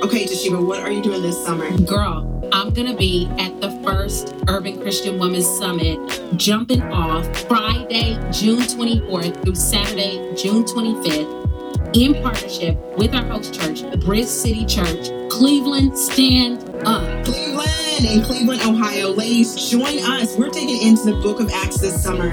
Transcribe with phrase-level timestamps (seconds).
[0.00, 1.68] Okay, Te'Sheba, what are you doing this summer?
[1.78, 5.98] Girl, I'm gonna be at the first Urban Christian Women's Summit
[6.36, 13.82] jumping off Friday, June 24th through Saturday, June 25th in partnership with our host church,
[14.04, 17.24] Bridge City Church, Cleveland Stand Up.
[17.24, 19.10] Cleveland in Cleveland, Ohio.
[19.10, 20.36] Ladies, join us.
[20.36, 22.32] We're taking into the book of Acts this summer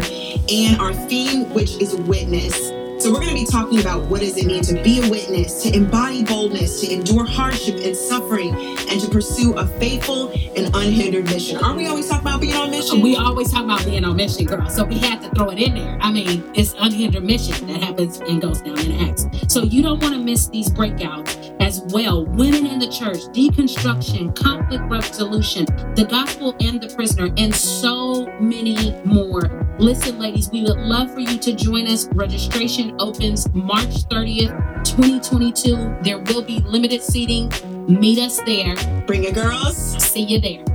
[0.51, 2.74] and our theme, which is witness.
[3.05, 5.61] So we're going to be talking about what does it mean to be a witness,
[5.61, 8.55] to embody boldness, to endure hardship and suffering,
[8.89, 11.57] and to pursue a faithful and unhindered mission.
[11.57, 13.01] Aren't we always talking about being on mission?
[13.01, 14.67] We always talk about being on mission, girl.
[14.71, 15.99] So we had to throw it in there.
[16.01, 19.27] I mean, it's unhindered mission that happens and goes down in Acts.
[19.49, 22.25] So you don't want to miss these breakouts as well.
[22.25, 28.95] Women in the church, deconstruction, conflict resolution, the gospel and the prisoner, and so many
[29.03, 29.65] more.
[29.79, 32.07] Listen, ladies, we would love for you to join us.
[32.13, 35.97] Registration opens March 30th, 2022.
[36.01, 37.51] There will be limited seating.
[37.87, 38.75] Meet us there.
[39.05, 39.77] Bring your girls.
[40.03, 40.74] See you there.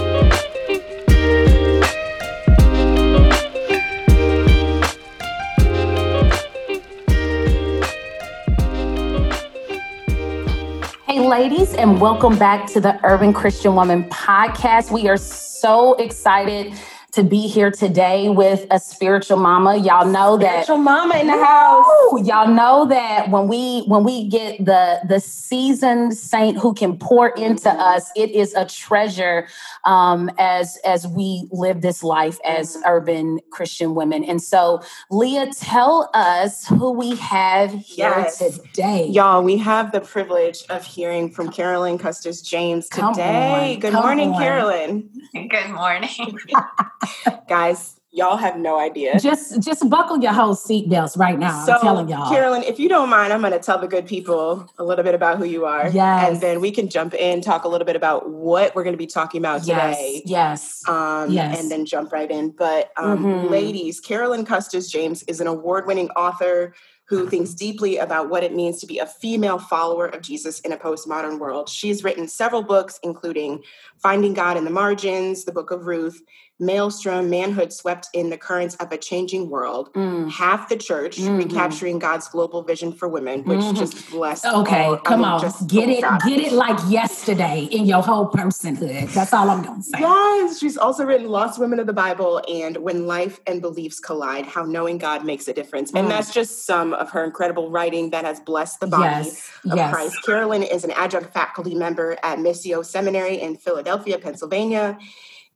[11.31, 14.91] Ladies, and welcome back to the Urban Christian Woman podcast.
[14.91, 16.73] We are so excited
[17.13, 19.75] to be here today with a spiritual mama.
[19.75, 21.85] Y'all know that Spiritual mama in the house.
[22.25, 27.29] Y'all know that when we when we get the the seasoned saint who can pour
[27.29, 29.47] into us, it is a treasure
[29.83, 34.23] um, as as we live this life as urban Christian women.
[34.23, 38.37] And so, Leah, tell us who we have here Yes.
[38.37, 39.07] today.
[39.07, 43.77] Y'all, we have the privilege of hearing from Carolyn Custis James today.
[43.81, 44.41] Good come morning, on.
[44.41, 45.09] Carolyn.
[45.49, 46.09] Good morning.
[47.47, 49.19] Guys, y'all have no idea.
[49.19, 51.65] Just just buckle your whole seatbelts right now.
[51.65, 52.29] So, I'm telling y'all.
[52.29, 55.15] Carolyn, if you don't mind, I'm going to tell the good people a little bit
[55.15, 55.89] about who you are.
[55.89, 56.27] Yes.
[56.33, 58.97] And then we can jump in, talk a little bit about what we're going to
[58.97, 60.21] be talking about today.
[60.25, 60.81] yes.
[60.87, 61.59] Um, Yes.
[61.59, 62.49] And then jump right in.
[62.51, 63.49] But, um, Mhm.
[63.49, 66.73] ladies, Carolyn Custis James is an award winning author
[67.05, 70.71] who thinks deeply about what it means to be a female follower of Jesus in
[70.71, 71.67] a postmodern world.
[71.67, 73.63] She's written several books, including
[74.01, 76.21] Finding God in the Margins, the Book of Ruth,
[76.61, 80.29] Malestrom, Manhood Swept in the Currents of a Changing World, Mm.
[80.29, 81.37] Half the Church, Mhm.
[81.39, 83.75] Recapturing God's Global Vision for Women, which Mhm.
[83.75, 84.45] just blessed.
[84.45, 85.41] Okay, all- I come mean, on.
[85.41, 86.23] just Get it, fabulous.
[86.39, 89.11] get it like yesterday in your whole personhood.
[89.11, 89.97] That's all I'm gonna say.
[89.99, 94.45] Yes, she's also written Lost Women of the Bible and When Life and Beliefs Collide
[94.45, 95.91] How Knowing God Makes a Difference.
[95.95, 96.09] And Mm.
[96.11, 99.91] that's just some of her incredible writing that has blessed the body Yes, of yes.
[99.93, 100.15] Christ.
[100.23, 104.97] Carolyn is an adjunct faculty member at Missio Seminary in Philadelphia, Pennsylvania,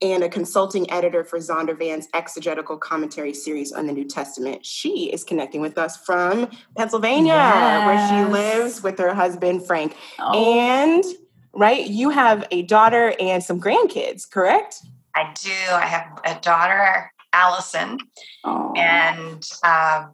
[0.01, 4.66] and a consulting editor for Zondervan's exegetical commentary series on the New Testament.
[4.66, 7.34] She is connecting with us from Pennsylvania,
[7.85, 9.96] where she lives with her husband, Frank.
[10.19, 11.03] Oh, And
[11.53, 14.81] right, you have a daughter and some grandkids, correct?
[15.16, 15.52] I do.
[15.72, 18.00] I have a daughter, Allison,
[18.44, 18.73] oh.
[18.75, 20.13] and um,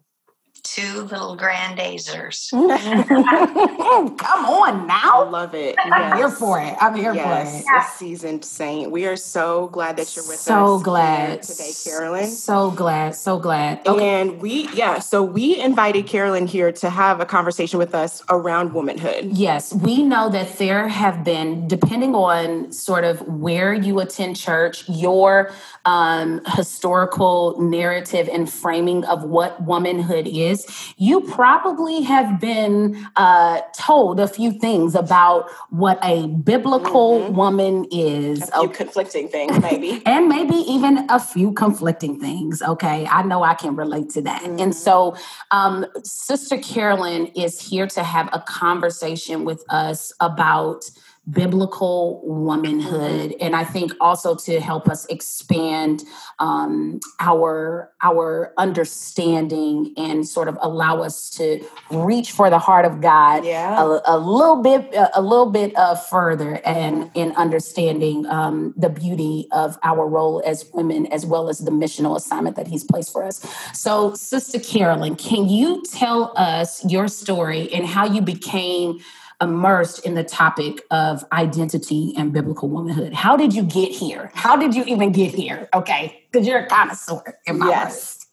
[0.64, 2.50] two little grandazers.
[2.52, 5.24] Come on now.
[5.26, 5.76] I love it.
[5.84, 6.76] I'm here for it.
[6.80, 7.80] I'm here Yes, for it.
[7.80, 8.92] a seasoned saint.
[8.92, 12.28] We are so glad that you're with so us glad today, Carolyn.
[12.30, 13.16] So glad.
[13.16, 13.86] So glad.
[13.88, 14.22] Okay.
[14.22, 18.74] And we, yeah, so we invited Carolyn here to have a conversation with us around
[18.74, 19.26] womanhood.
[19.26, 24.88] Yes, we know that there have been, depending on sort of where you attend church,
[24.90, 25.52] your
[25.86, 30.51] um, historical narrative and framing of what womanhood is,
[30.98, 37.34] you probably have been uh, told a few things about what a biblical Mhm.
[37.34, 38.42] woman is.
[38.54, 40.02] A few conflicting things, maybe.
[40.06, 42.62] and maybe even a few conflicting things.
[42.62, 44.42] Okay, I know I can relate to that.
[44.44, 44.62] Mhm.
[44.62, 45.16] And so,
[45.52, 50.90] um, Sister Carolyn is here to have a conversation with us about
[51.30, 56.04] biblical womanhood and i think also to help us expand
[56.40, 63.02] um, our our understanding and sort of allow us to reach for the heart of
[63.02, 63.80] god Yeah.
[63.82, 69.48] a, a little bit a little bit uh, further and in understanding um, the beauty
[69.52, 73.24] of our role as women as well as the missional assignment that he's placed for
[73.24, 79.00] us so sister carolyn can you tell us your story and how you became
[79.42, 84.56] immersed in the topic of identity and biblical womanhood how did you get here how
[84.56, 88.28] did you even get here okay because you're a connoisseur in my Yes.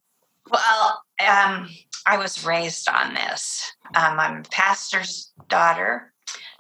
[0.51, 1.69] Well, um,
[2.07, 3.71] I was raised on this.
[3.95, 6.13] Um, I'm a pastor's daughter,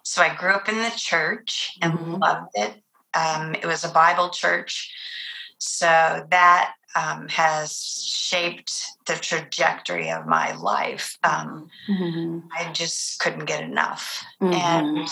[0.02, 2.20] so I grew up in the church and Mhm.
[2.20, 2.82] loved it.
[3.14, 4.92] Um, it was a Bible church,
[5.58, 8.72] so that um, has shaped
[9.06, 11.16] the trajectory of my life.
[11.22, 12.48] Um, Mhm.
[12.56, 14.24] I just couldn't get enough.
[14.40, 14.54] Mhm.
[14.54, 15.08] and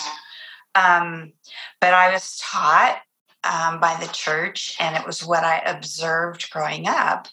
[0.75, 1.33] um,
[1.81, 3.01] but I was taught
[3.43, 7.27] um, by the church, and it was what I observed growing up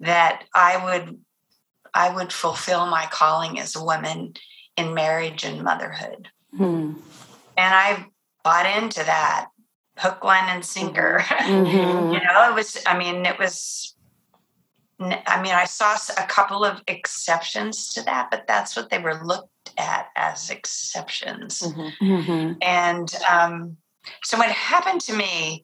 [0.00, 1.18] that I would
[1.92, 4.34] I would fulfill my calling as a woman
[4.76, 7.02] in marriage and motherhood, Mhm.
[7.56, 8.06] and I
[8.44, 9.48] bought into that
[9.98, 11.18] hook, line, and sinker.
[11.20, 12.12] Mhm.
[12.12, 12.78] you know, it was.
[12.86, 13.94] I mean, it was.
[15.00, 19.24] I mean, I saw a couple of exceptions to that, but that's what they were
[19.24, 21.62] looked at as exceptions.
[21.62, 22.56] Mhm.
[22.62, 23.76] And um,
[24.24, 25.62] so what happened to me,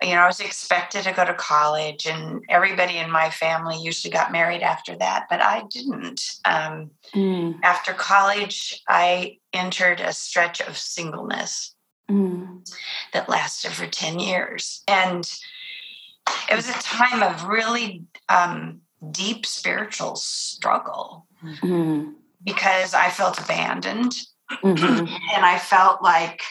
[0.00, 4.12] you know, I was expected to go to college, and everybody in my family usually
[4.12, 6.36] got married after that, but I didn't.
[6.44, 7.58] Um, Mhm.
[7.64, 11.74] after college, I entered a stretch of singleness
[12.10, 12.66] Mhm.
[13.12, 14.82] that lasted for 10 years.
[14.88, 15.30] And
[16.50, 22.14] it was a time of really um, deep spiritual struggle Mhm.
[22.42, 24.14] because I felt abandoned
[24.62, 25.08] Mhm.
[25.34, 26.42] and I felt like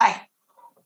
[0.00, 0.26] I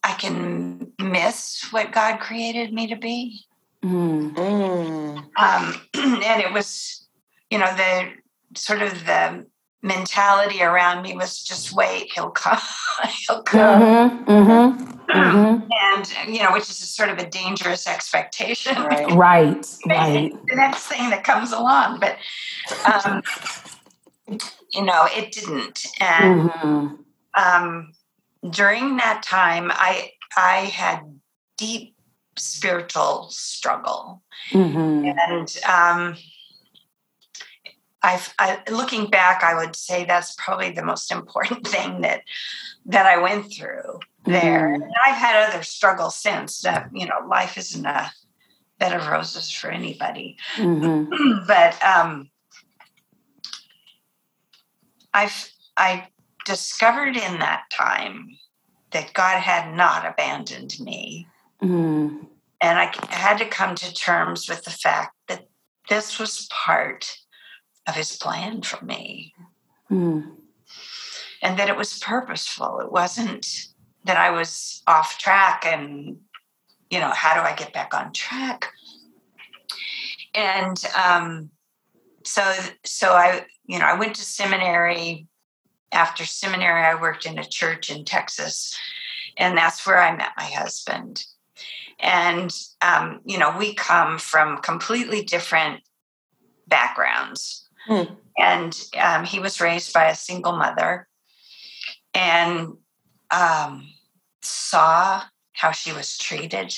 [0.04, 3.44] I can miss what God created me to be.
[3.82, 4.34] Mhm.
[4.34, 5.30] Mm.
[5.36, 5.80] Um,
[6.22, 7.08] and it was,
[7.50, 8.12] you know, the
[8.54, 9.46] sort of the
[9.82, 12.58] mentality around me was just wait, he'll come,
[13.26, 13.80] he'll come.
[14.26, 14.26] Mhm.
[14.26, 14.92] Mhm.
[15.08, 15.68] Mhm.
[15.70, 18.74] And, you know, which is sort of a dangerous expectation.
[18.82, 19.06] Right.
[19.12, 19.66] Right.
[19.86, 20.32] Right.
[20.48, 22.00] the next thing that comes along.
[22.00, 22.16] But,
[22.84, 23.22] um,
[24.72, 25.86] you know, it didn't.
[26.00, 26.98] And Mhm.
[27.34, 27.92] um,
[28.50, 31.00] during that time, I I had
[31.56, 31.94] deep
[32.36, 35.14] spiritual struggle, Mhm.
[35.28, 36.16] and um,
[38.06, 42.22] I've, I, looking back, I would say that's probably the most important thing that
[42.86, 44.68] that I went through there.
[44.68, 44.74] Mhm.
[44.76, 46.60] And I've had other struggles since.
[46.60, 48.12] That you know, life isn't a
[48.78, 50.36] bed of roses for anybody.
[50.54, 51.46] Mhm.
[51.48, 52.30] but um,
[55.12, 56.06] I've I
[56.44, 58.28] discovered in that time
[58.92, 61.26] that God had not abandoned me,
[61.60, 62.28] Mhm.
[62.60, 65.48] and I had to come to terms with the fact that
[65.88, 67.18] this was part
[67.86, 69.34] of His plan for me,
[69.90, 70.36] Mhm.
[71.42, 72.80] and that it was purposeful.
[72.80, 73.68] It wasn't
[74.04, 76.20] that I was off track and
[76.90, 78.72] you know how do I get back on track?
[80.34, 81.50] And um,
[82.24, 82.42] so
[82.84, 85.26] so I you know I went to seminary.
[85.92, 88.76] After seminary, I worked in a church in Texas,
[89.36, 91.24] and that's where I met my husband.
[91.98, 92.52] And
[92.82, 95.82] um, you know we come from completely different
[96.66, 98.14] backgrounds, Hmm.
[98.36, 101.06] and um, he was raised by a single mother,
[102.14, 102.74] and
[103.30, 103.88] um,
[104.42, 106.74] saw how she was treated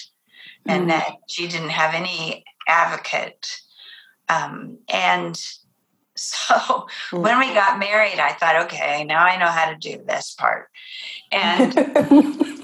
[0.67, 0.89] and Mm.
[0.89, 3.61] that she didn't have any advocate.
[4.29, 5.37] Um, and
[6.17, 7.23] so Mm.
[7.23, 10.69] when we got married, I thought, okay, now I know how to do this part.
[11.33, 11.75] And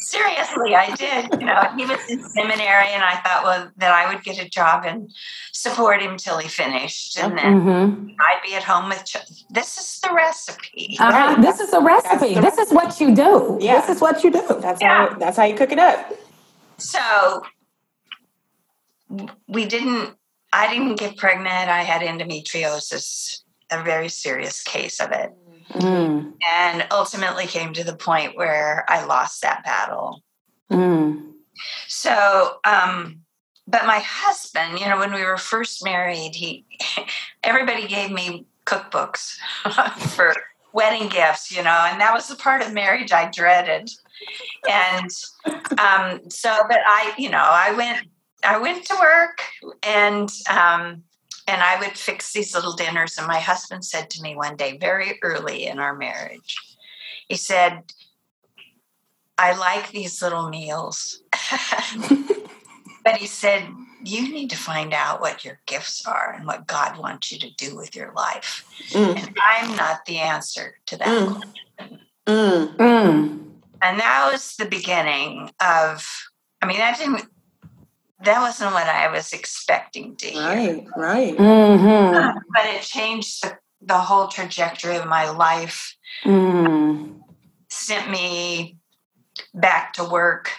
[0.00, 1.40] seriously, I did.
[1.40, 4.48] You know, he was in seminary, and I thought, well, that I would get a
[4.48, 5.10] job and
[5.52, 8.16] support him till he finished, and then Mhm.
[8.18, 9.04] I'd be at home with.
[9.04, 9.16] Ch-
[9.50, 10.96] this is the recipe.
[10.98, 11.10] Uh-huh.
[11.12, 11.40] Right.
[11.42, 12.34] This is a recipe.
[12.34, 13.58] the This is what you do.
[13.60, 13.80] Yeah.
[13.80, 14.42] This is what you do.
[14.60, 15.08] That's Yeah.
[15.08, 16.12] how that's how you cook it up.
[16.78, 17.42] So
[19.48, 20.14] we didn't,
[20.52, 21.68] I didn't get pregnant.
[21.68, 25.30] I had endometriosis, a very serious case of it,
[25.70, 26.32] Mm.
[26.52, 30.22] and ultimately came to the point where I lost that battle.
[30.70, 31.32] Mm.
[31.86, 33.20] So, um,
[33.66, 36.64] but my husband, you know, when we were first married, he,
[37.44, 39.36] everybody gave me cookbooks
[40.16, 40.34] for
[40.72, 43.90] wedding gifts, you know, and that was the part of marriage I dreaded.
[44.68, 45.10] And
[45.78, 48.06] um, so, but I, you know, I went,
[48.44, 49.42] I went to work
[49.82, 51.02] and, um,
[51.50, 53.18] and I would fix these little dinners.
[53.18, 56.56] And my husband said to me one day, very early in our marriage,
[57.28, 57.82] He said,
[59.36, 61.22] I like these little meals.
[63.04, 63.68] but he said,
[64.04, 67.54] you need to find out what your gifts are and what God wants you to
[67.54, 68.64] do with your life.
[68.90, 69.16] Mm.
[69.16, 71.34] And I'm not the answer to that mm.
[71.36, 72.00] question.
[72.26, 72.76] Mm.
[72.76, 73.40] mm.
[73.82, 76.06] And that was the beginning of,
[76.60, 77.24] I mean, that didn't,
[78.24, 80.42] that wasn't what I was expecting to hear.
[80.42, 81.36] Right, right.
[81.36, 82.38] Mm-hmm.
[82.54, 85.96] but it changed the, the, whole trajectory of my life.
[86.24, 87.20] Mm.
[87.68, 88.76] Sent me
[89.54, 90.52] back to work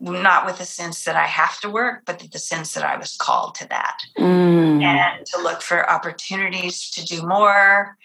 [0.00, 3.16] not with the sense that I have to work, but the sense that I was
[3.16, 4.82] called to that mm.
[4.82, 7.96] and to look for opportunities to do more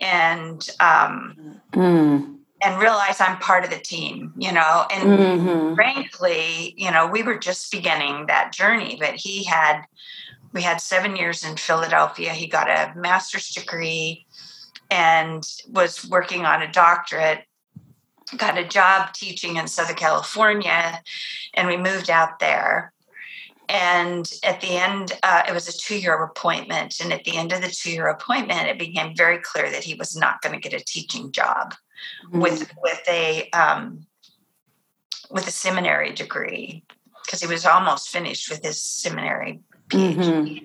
[0.00, 2.37] and um, mm.
[2.60, 4.86] And realize I'm part of the team, you know.
[4.90, 5.74] And mm-hmm.
[5.74, 9.82] frankly, you know, we were just beginning that journey, but he had
[10.52, 12.32] we had seven years in Philadelphia.
[12.32, 14.26] He got a master's degree
[14.90, 17.44] and was working on a doctorate
[18.36, 21.02] got a job teaching in Southern California,
[21.54, 22.92] and we moved out there.
[23.70, 27.00] And at the end, uh, it was a two year appointment.
[27.00, 29.94] And at the end of the two year appointment, it became very clear that he
[29.94, 31.74] was not going to get a teaching job
[32.26, 32.40] mm-hmm.
[32.40, 34.06] with, with, a, um,
[35.30, 36.84] with a seminary degree
[37.24, 40.16] because he was almost finished with his seminary PhD.
[40.16, 40.64] Mm-hmm.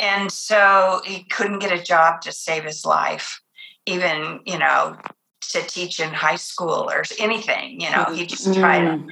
[0.00, 3.40] And so he couldn't get a job to save his life,
[3.86, 4.96] even, you know,
[5.40, 7.80] to teach in high school or anything.
[7.80, 9.06] You know, he just tried mm.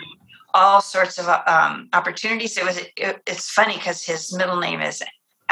[0.55, 2.57] all sorts of um, opportunities.
[2.57, 5.03] It was it, it's funny because his middle name is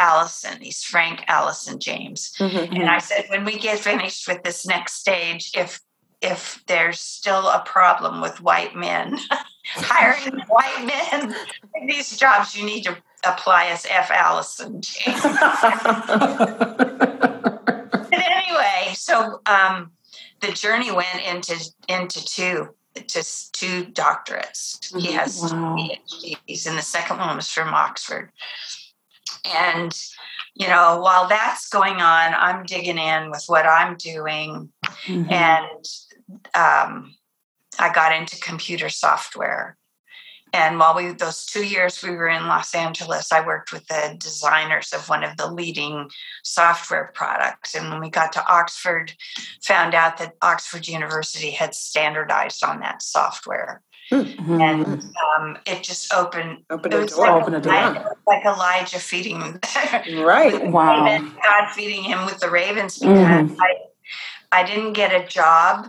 [0.00, 0.61] Allison.
[0.61, 2.33] He's Frank Allison James.
[2.38, 2.75] Mm-hmm.
[2.75, 5.80] And I said, when we get finished with this next stage, if
[6.23, 9.19] if there's still a problem with white men
[9.75, 11.35] hiring white men
[11.75, 14.11] in these jobs, you need to apply as F.
[14.11, 15.23] Allison James.
[15.23, 15.40] but
[18.12, 19.92] anyway, so um,
[20.40, 21.57] the journey went into
[21.88, 22.75] into two
[23.07, 24.95] just two doctorates.
[24.95, 25.16] He mm-hmm.
[25.16, 25.76] has wow.
[25.76, 28.33] PhDs, and the second one was from Oxford.
[29.44, 29.97] And
[30.54, 34.70] you know, while that's going on, I'm digging in with what I'm doing,
[35.06, 35.32] mm-hmm.
[35.32, 35.85] and
[36.54, 37.14] um,
[37.78, 39.76] I got into computer software.
[40.52, 44.16] And while we those two years we were in Los Angeles, I worked with the
[44.18, 46.11] designers of one of the leading
[46.42, 47.75] software products.
[47.75, 49.14] And when we got to Oxford,
[49.62, 53.82] found out that Oxford University had standardized on that software.
[54.11, 54.61] Mm-hmm.
[54.61, 54.87] And
[55.38, 57.19] um, it just opened, opened a door.
[57.19, 58.17] Like, opened a door.
[58.26, 59.40] like Elijah feeding
[60.19, 60.67] right.
[60.71, 61.19] wow.
[61.19, 63.61] God feeding him with the ravens because mm-hmm.
[63.61, 63.76] I,
[64.52, 65.87] I didn't get a job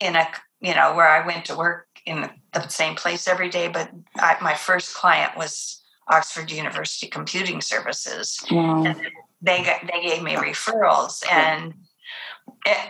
[0.00, 0.28] in a
[0.60, 3.90] you know where I went to work in the the same place every day, but
[4.16, 8.42] I, my first client was Oxford University Computing Services.
[8.50, 8.84] Wow.
[8.84, 9.00] And
[9.42, 11.74] they got, they gave me referrals and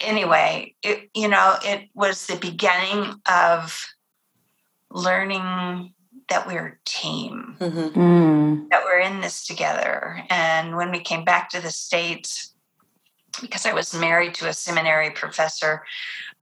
[0.01, 3.85] anyway, it, you know, it was the beginning of
[4.97, 5.93] learning
[6.29, 8.01] that we're a team, mm-hmm.
[8.01, 8.69] mm.
[8.71, 10.25] that we're in this together.
[10.31, 12.55] And when we came back to the States,
[13.41, 15.85] because I was married to a seminary professor,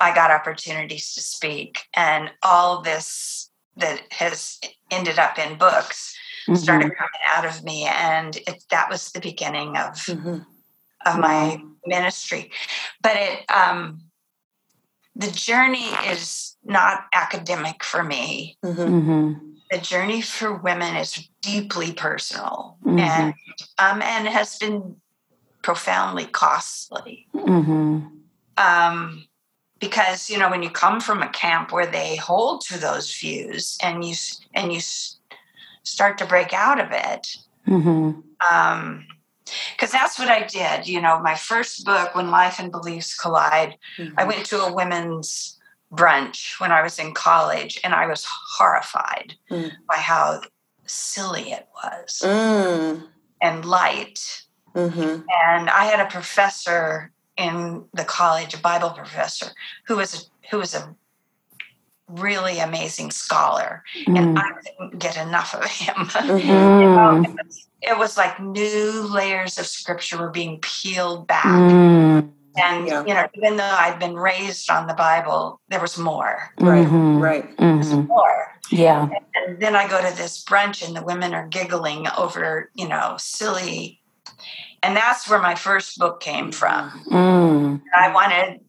[0.00, 1.82] I got opportunities to speak.
[1.94, 6.16] And all this that has ended up in books
[6.49, 6.54] mm-hmm.
[6.54, 7.87] started coming out of me.
[7.87, 10.38] And it, that was the beginning of, mm-hmm.
[11.04, 12.52] of my ministry.
[13.02, 14.00] But it, um,
[15.16, 18.56] the journey is not academic for me.
[18.64, 18.83] Mm-hmm.
[18.83, 19.50] mm-hmm.
[19.71, 22.99] The journey for women is deeply personal mm-hmm.
[22.99, 23.35] and
[23.78, 24.97] um, and has been
[25.62, 27.26] profoundly costly.
[27.35, 28.06] Mm-hmm.
[28.56, 29.25] Um,
[29.80, 33.78] because you know when you come from a camp where they hold to those views
[33.83, 34.14] and you
[34.54, 34.80] and you
[35.83, 38.21] start to break out of it mm-hmm.
[38.52, 39.06] um,
[39.73, 40.87] because that's what I did.
[40.87, 44.19] You know, my first book, When Life and Beliefs Collide, mm-hmm.
[44.19, 45.59] I went to a women's
[45.93, 49.71] brunch when I was in college and I was horrified mm.
[49.89, 50.41] by how
[50.87, 53.03] silly it was mm.
[53.41, 54.43] and light.
[54.75, 55.23] Mm-hmm.
[55.47, 59.47] And I had a professor in the college, a Bible professor
[59.87, 60.95] who was a, who was a
[62.09, 64.19] really amazing scholar, mm.
[64.19, 65.95] and I didn't get enough of him.
[66.25, 66.81] Mm-hmm.
[66.81, 67.37] you know,
[67.87, 71.45] it, was, like new layers of scripture were being peeled back.
[71.45, 72.31] Mm.
[72.57, 73.05] And yeah.
[73.05, 76.53] you know, even though I'd been raised on the Bible, there was more.
[76.61, 77.19] Right, mm-hmm.
[77.19, 77.57] right.
[77.57, 78.07] Mm-hmm.
[78.07, 78.53] more.
[78.71, 79.03] Yeah.
[79.03, 82.88] And, and then I go to this brunch, and the women are giggling over, you
[82.88, 84.00] know, silly
[84.85, 86.91] and that's where my first book came from.
[87.11, 87.83] Mm.
[87.97, 88.61] I wanted,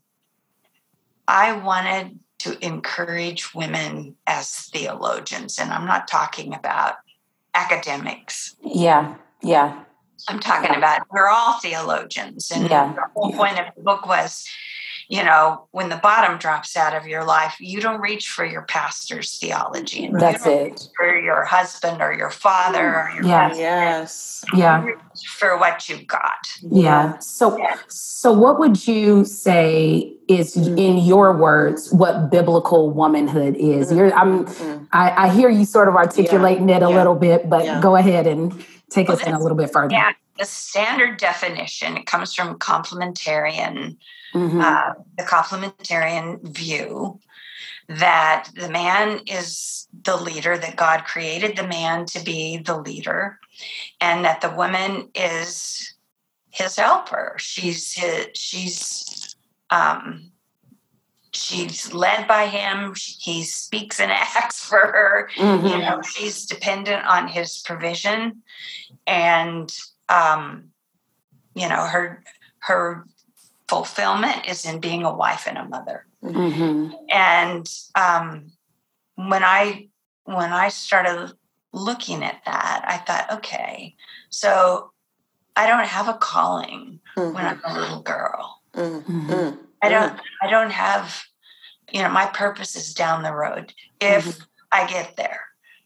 [1.28, 6.96] I wanted to encourage women as theologians, and I'm not talking about
[7.56, 8.56] academics.
[8.64, 9.84] Yeah, yeah.
[10.28, 10.78] I'm talking yeah.
[10.78, 12.94] about we're all theologians, and yeah.
[12.94, 14.48] the whole point of the book was
[15.08, 18.64] you know, when the bottom drops out of your life, you don't reach for your
[18.64, 20.06] pastor's theology.
[20.06, 20.72] And That's you don't it.
[20.72, 23.48] reach for your husband or your father or your Yeah.
[23.50, 23.60] husband.
[23.60, 24.44] Yes.
[24.54, 24.86] Yeah.
[25.38, 26.48] For what you've got.
[26.62, 27.18] Yeah.
[27.20, 33.92] So, so what would you say is, in your words, what biblical womanhood is?
[33.92, 34.88] You're, I'm, Mhm.
[34.92, 37.80] I, I hear you sort of articulating it a yeah, little bit, but yeah.
[37.80, 38.52] go ahead and
[38.90, 39.94] take Well, us in a little bit further.
[39.94, 43.98] Yeah, the standard definition it comes from complementarian,
[44.36, 44.62] Mhm.
[44.62, 47.20] uh, the complementarian view
[47.88, 53.40] that the man is the leader, that God created the man to be the leader,
[54.02, 55.94] and that the woman is
[56.50, 57.36] his helper.
[57.38, 59.36] She's his, she's
[59.70, 60.32] um,
[61.32, 62.94] she's led by him.
[62.98, 65.30] He speaks and acts for her.
[65.38, 65.82] you Mhm.
[65.82, 68.42] know she's dependent on his provision
[69.08, 69.74] and
[70.10, 70.70] um
[71.56, 72.24] you know her
[72.60, 73.06] her
[73.68, 76.94] fulfillment is in being a wife and a mother Mhm.
[77.12, 78.52] and um
[79.16, 79.88] when i
[80.26, 81.34] when i started
[81.74, 83.96] looking at that i thought okay
[84.30, 84.92] so
[85.56, 89.04] i don't have a calling when i'm a little girl Mhm.
[89.04, 89.28] Mhm.
[89.30, 89.58] Mhm.
[89.82, 91.24] i don't i don't have
[91.92, 94.40] you know my purpose is down the road if
[94.72, 95.42] i get there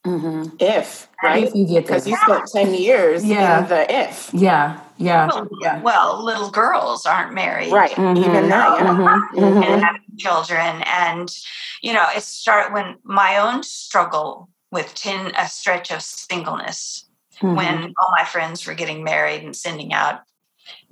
[0.05, 0.55] Mhm.
[0.61, 1.43] If, right?
[1.43, 1.97] If you get there.
[1.97, 3.63] Because you spent 10 years Yeah.
[3.63, 4.33] in the if.
[4.33, 4.79] Yeah.
[4.99, 5.27] Yeah.
[5.27, 5.81] well, Yeah.
[5.81, 7.91] well little girls aren't married Right.
[7.95, 8.17] Mhm.
[8.17, 8.87] Even that, yeah.
[8.87, 9.29] Mhm.
[9.33, 9.65] Mhm.
[9.65, 11.33] and having children and
[11.81, 17.05] you know it start when my own struggle with 10 a stretch of singleness
[17.41, 20.19] when all my friends were getting married and sending out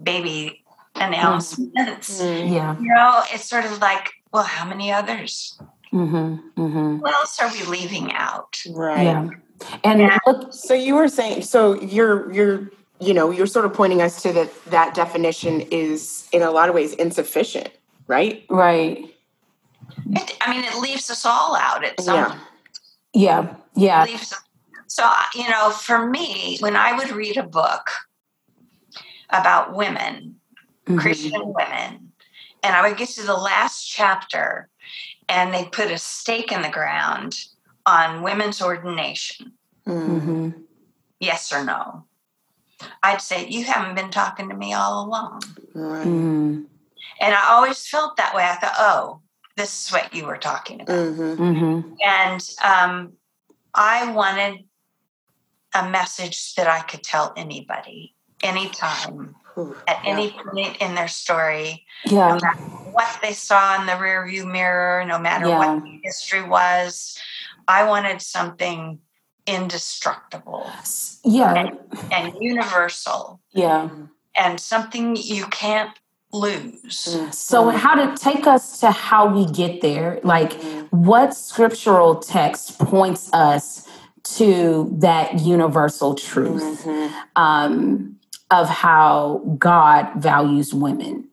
[0.02, 0.64] baby
[0.96, 2.54] announcements Mhm.
[2.54, 2.76] Yeah.
[2.80, 5.60] you know it's sort of like well how many others
[5.94, 6.40] Mhm.
[6.58, 7.00] Mhm.
[7.02, 9.04] what else are we leaving out Right.
[9.04, 9.28] Yeah.
[9.84, 10.18] And Yeah.
[10.28, 12.70] look, So you were saying, so you're you're
[13.00, 16.70] you know you're sort of pointing us to that that definition is in a lot
[16.70, 17.70] of ways insufficient,
[18.08, 18.46] right?
[18.50, 19.06] right.
[20.12, 22.40] it, i mean it leaves us all out at some Yeah.
[23.14, 23.56] Yeah.
[23.76, 24.04] Yeah.
[24.06, 24.34] leaves
[24.88, 27.92] so you know for me when i would read a book
[29.30, 30.38] about women
[30.88, 31.00] Mhm.
[31.00, 32.14] Christian women.
[32.64, 34.70] And I would get to the last chapter
[35.30, 37.36] and they put a stake in the ground
[37.86, 39.54] on women's ordination.
[39.86, 40.22] Mhm.
[40.22, 40.64] Mhm.
[41.20, 42.06] Yes or no?
[43.04, 45.42] I'd say, You haven't been talking to me all along.
[45.74, 46.06] Right.
[46.08, 46.66] Mhm.
[47.20, 48.44] And I always felt that way.
[48.44, 49.22] I thought, Oh,
[49.56, 50.96] this is what you were talking about.
[50.96, 51.38] Mhm.
[51.38, 51.98] Mhm.
[52.06, 53.14] And um,
[53.74, 54.66] I wanted
[55.74, 60.10] a message that I could tell anybody, anytime, Ooh, at yeah.
[60.10, 61.86] any point in their story.
[62.06, 62.38] Yeah.
[62.92, 65.58] what they saw in the rearview mirror, no matter Yeah.
[65.60, 67.16] what the history was.
[67.68, 69.00] I wanted something
[69.48, 70.70] indestructible
[71.24, 71.72] Yeah.
[72.12, 73.90] and universal Yeah.
[74.36, 75.92] and something you can't
[76.34, 77.18] lose.
[77.32, 80.20] So, how to take us to how we get there?
[80.24, 83.88] Like, what scriptural text points us
[84.36, 87.12] to that universal truth Mhm.
[87.38, 88.20] um,
[88.52, 91.27] of how God values women?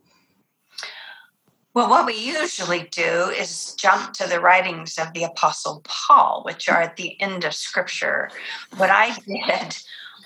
[1.74, 6.68] Well, what we usually do is jump to the writings of the Apostle Paul, which
[6.68, 8.30] are at the end of Scripture.
[8.76, 9.76] What I did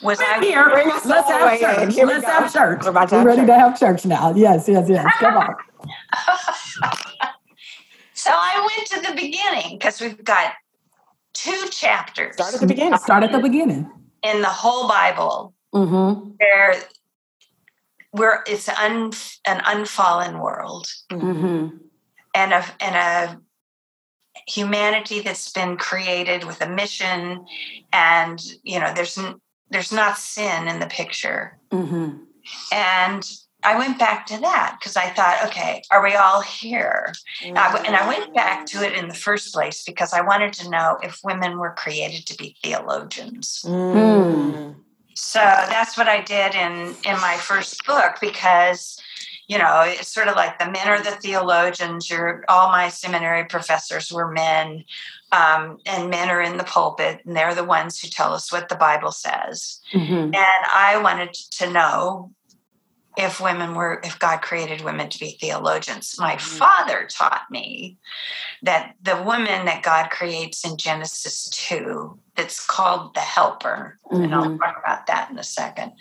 [0.03, 1.95] was I Bring us Let's have church.
[1.95, 2.31] Here Let's go.
[2.31, 2.81] have church.
[2.85, 3.47] We're about to We're have ready church.
[3.49, 4.35] to have church now.
[4.35, 5.07] Yes, yes, yes.
[5.19, 5.55] Come on.
[8.13, 10.53] so I went to the beginning because we've got
[11.33, 12.99] two chapters Start at the beginning.
[12.99, 13.91] Start at the beginning.
[14.23, 16.31] in the whole Bible Mm-hmm.
[16.39, 16.77] where
[18.11, 19.13] where it's un,
[19.47, 21.77] an unfallen world Mm-hmm.
[22.35, 23.41] and a and a
[24.47, 27.45] humanity that's been created with a mission
[27.93, 29.19] and you know there's
[29.71, 32.17] there's not sin in the picture Mm-hmm.
[32.73, 33.31] and
[33.65, 37.13] I went back to that because I thought, okay, are we all here?
[37.45, 40.21] And I w- and I went back to it in the first place because I
[40.21, 43.63] wanted to know if women were created to be theologians.
[43.67, 44.77] Mm.
[45.21, 49.01] So that's what I did in in my first book because
[49.49, 52.09] you know it's sort of like the men are the theologians.
[52.09, 54.85] You're all my seminary professors were men,
[55.33, 58.69] um, and men are in the pulpit, and they're the ones who tell us what
[58.69, 59.81] the Bible says.
[59.93, 60.13] Mm-hmm.
[60.13, 62.31] And I wanted to know
[63.19, 66.15] if women were if God created women to be theologians.
[66.19, 66.41] My Mhm.
[66.41, 67.99] father taught me
[68.63, 74.51] that the woman that God creates in Genesis 2 that's called the helper and I'll
[74.51, 74.59] Mhm.
[74.61, 75.93] talk about that in a second.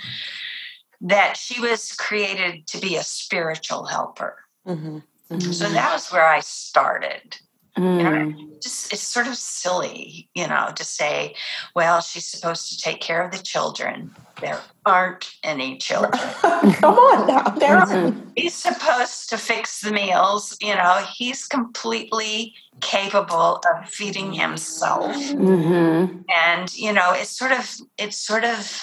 [1.01, 4.45] That she was created to be a spiritual helper.
[4.67, 5.01] Mhm.
[5.31, 5.51] Mm-hmm.
[5.51, 7.39] So that was where I started.
[7.77, 11.35] You know, just it's sort of silly, you know, to say,
[11.75, 14.15] well, she's supposed to take care of the children.
[14.41, 16.11] There aren't any children.
[16.41, 17.49] Come on now.
[17.49, 18.13] There are.
[18.35, 20.57] he's supposed to fix the meals.
[20.61, 25.15] You know, he's completely capable of feeding himself.
[25.15, 26.21] Mm-hmm.
[26.29, 28.81] And, you know, it's sort of, it's sort of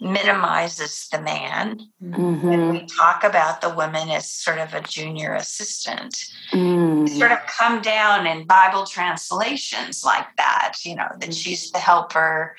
[0.00, 1.80] minimizes the man.
[2.02, 2.48] Mm-hmm.
[2.48, 6.14] And we talk about the woman as sort of a junior assistant.
[6.52, 7.06] Mm-hmm.
[7.06, 12.56] Sort of come down in Bible translations like that, you know, that she's the helper.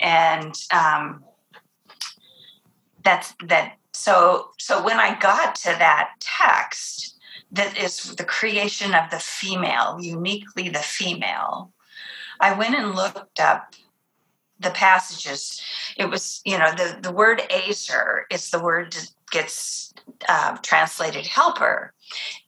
[0.00, 1.24] And um,
[3.04, 3.76] that's that.
[3.92, 7.18] So, so when I got to that text,
[7.52, 11.72] that is the creation of the female, uniquely the female,
[12.40, 13.74] I went and looked up
[14.62, 15.60] the passages.
[15.96, 19.94] It was, you know, the, the word ezer is the word that gets
[20.28, 21.94] uh, translated helper,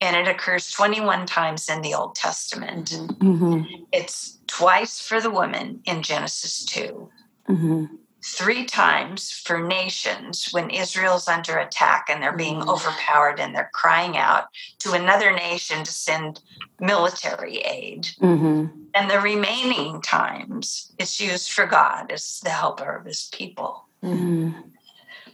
[0.00, 2.90] and it occurs 21 times in the Old Testament.
[2.90, 3.84] Mm-hmm.
[3.92, 7.10] It's twice for the woman in Genesis 2
[7.48, 7.84] Mm-hmm.
[8.24, 14.16] Three times for nations when Israel's under attack and they're being overpowered and they're crying
[14.16, 14.46] out
[14.78, 16.40] to another nation to send
[16.80, 18.08] military aid.
[18.20, 18.66] Mm-hmm.
[18.94, 23.86] And the remaining times it's used for God as the helper of his people.
[24.02, 24.52] Mm-hmm.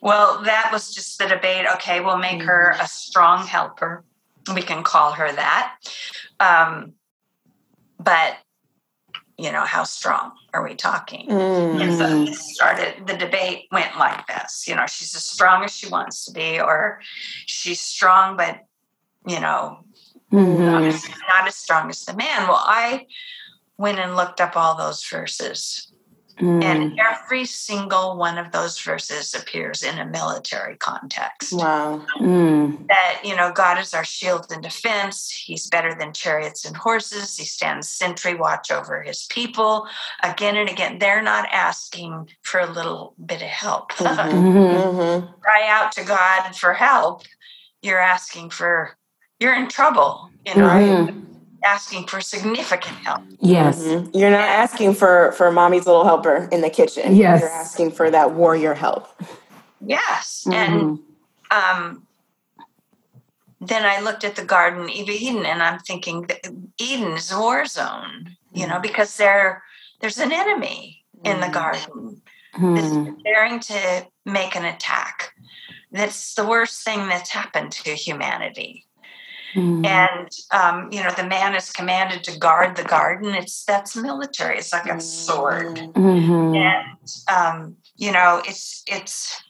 [0.01, 1.67] Well, that was just the debate.
[1.75, 4.03] Okay, we'll make her a strong helper.
[4.55, 5.77] We can call her that.
[6.41, 6.95] Um,
[7.99, 8.37] but,
[9.43, 11.31] you know, how strong are we talking?
[11.31, 12.29] And so Mm.
[12.29, 16.25] it started, the debate went like this you know, she's as strong as she wants
[16.27, 17.01] to be, or
[17.47, 18.61] she's strong, but,
[19.27, 19.85] you know,
[20.33, 20.85] not, Mm-hmm.
[20.89, 22.47] as, not as strong as the man.
[22.49, 23.07] Well, I
[23.79, 25.90] went and looked up all those verses,
[26.41, 26.63] Mm-hmm.
[26.63, 31.53] and every single one of those verses appears in a military context.
[31.53, 32.03] Wow.
[32.19, 32.87] Mm-hmm.
[32.89, 35.31] That, you know, God is our shield and defense.
[35.31, 37.37] He's better than chariots and horses.
[37.37, 39.87] He stands sentry watch over his people.
[40.23, 43.93] Again and again, they're not asking for a little bit of help.
[43.93, 44.17] Mhm.
[44.31, 44.99] Mm-hmm.
[45.01, 45.41] Mhm.
[45.41, 47.25] Cry out to God for help.
[47.83, 48.97] You're asking for,
[49.39, 51.25] you're in trouble, you know, Mhm.
[51.65, 53.23] Asking for significant help.
[53.41, 53.83] Yes.
[53.83, 54.11] Mhm.
[54.15, 57.15] You're not asking for for mommy's little helper in the kitchen.
[57.17, 57.41] Yes.
[57.41, 59.09] You're asking for that warrior help.
[59.85, 60.45] Yes.
[60.47, 60.55] Mhm.
[60.55, 60.99] And
[61.51, 62.07] um,
[63.61, 66.29] then I looked at the Garden of Eden and I'm thinking
[66.79, 69.63] Eden is a war zone, you know, because there
[70.01, 71.53] there's an enemy in the Mhm.
[71.53, 72.23] garden
[72.55, 72.75] Mm-hmm.
[72.75, 75.33] that's preparing to make an attack.
[75.93, 78.87] That's the worst thing that's happened to humanity.
[79.55, 79.85] Mm-hmm.
[79.85, 83.35] And um, you know, the man is commanded to guard the garden.
[83.35, 84.59] It's that's military.
[84.59, 85.77] It's like a sword.
[85.77, 86.55] Mm-hmm.
[86.57, 89.43] And um, you know, it's it's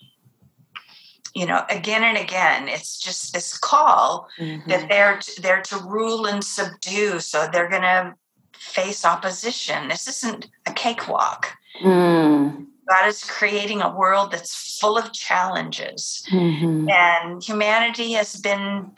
[1.35, 4.67] you know, again and again, it's just this call Mhm.
[4.67, 7.21] that they're to, they're to rule and subdue.
[7.21, 8.15] So they're going to
[8.59, 9.89] face opposition.
[9.89, 11.53] This isn't a cakewalk.
[11.83, 12.65] Mm-hmm.
[12.89, 16.89] God is creating a world that's full of challenges, Mm-hmm.
[16.91, 18.91] and humanity has been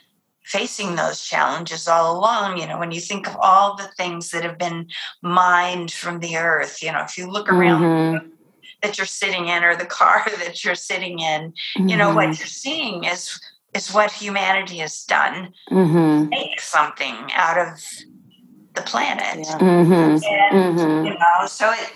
[0.45, 2.59] facing those challenges all along.
[2.59, 4.89] You know, when you think of all the things that have been
[5.23, 8.29] mined from the earth, you know, if you look around Mm-hmm.
[8.83, 12.47] that you're sitting in or the car that you're sitting in, you know, what you're
[12.47, 13.41] seeing is
[13.75, 15.55] is what humanity has done.
[15.71, 16.29] Mm-hmm.
[16.29, 17.81] Make something out of
[18.75, 19.47] the planet.
[19.47, 19.59] Yeah.
[19.59, 19.93] Mm-hmm.
[19.93, 21.07] And Mm-hmm.
[21.07, 21.93] you know, so it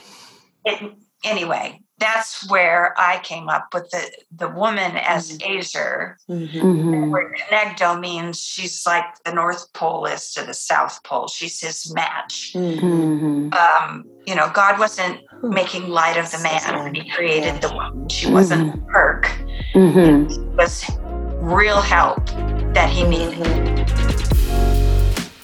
[0.65, 0.93] it
[1.25, 6.51] anyway, that's where I came up with the the woman as Ezer, Mhm.
[6.53, 7.11] Mm-hmm.
[7.11, 11.27] where Kenegdo means she's like the North Pole is to the South Pole.
[11.29, 12.53] She's his match.
[12.55, 12.81] Mhm.
[12.81, 13.53] Mm-hmm.
[13.55, 18.09] Um, you know, God wasn't making light of the man when he created the woman.
[18.09, 19.31] She wasn't a perk.
[19.75, 20.31] Mm-hmm.
[20.31, 20.85] It was
[21.41, 22.27] real help
[22.75, 23.47] that he needed.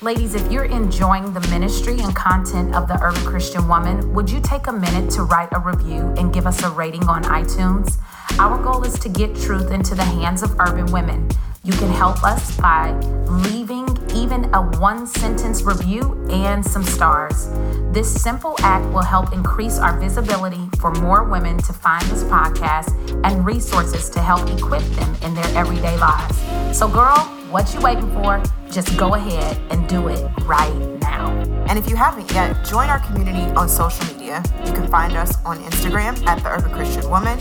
[0.02, 4.40] Ladies, if you're enjoying the ministry and content of the Urban Christian Woman, would you
[4.40, 7.98] take a minute to write a review and give us a rating on iTunes?
[8.36, 11.28] Our goal is to get truth into the hands of urban women.
[11.62, 12.90] You can help us by
[13.28, 17.48] leaving even a one sentence review and some stars.
[17.92, 22.90] This simple act will help increase our visibility for more women to find this podcast
[23.24, 26.36] and resources to help equip them in their everyday lives.
[26.76, 28.42] So, girl, what you waiting for?
[28.70, 31.28] Just go ahead and do it right now.
[31.68, 34.42] And if you haven't yet, join our community on social media.
[34.64, 37.38] You can find us on Instagram at The Urban Christian Woman,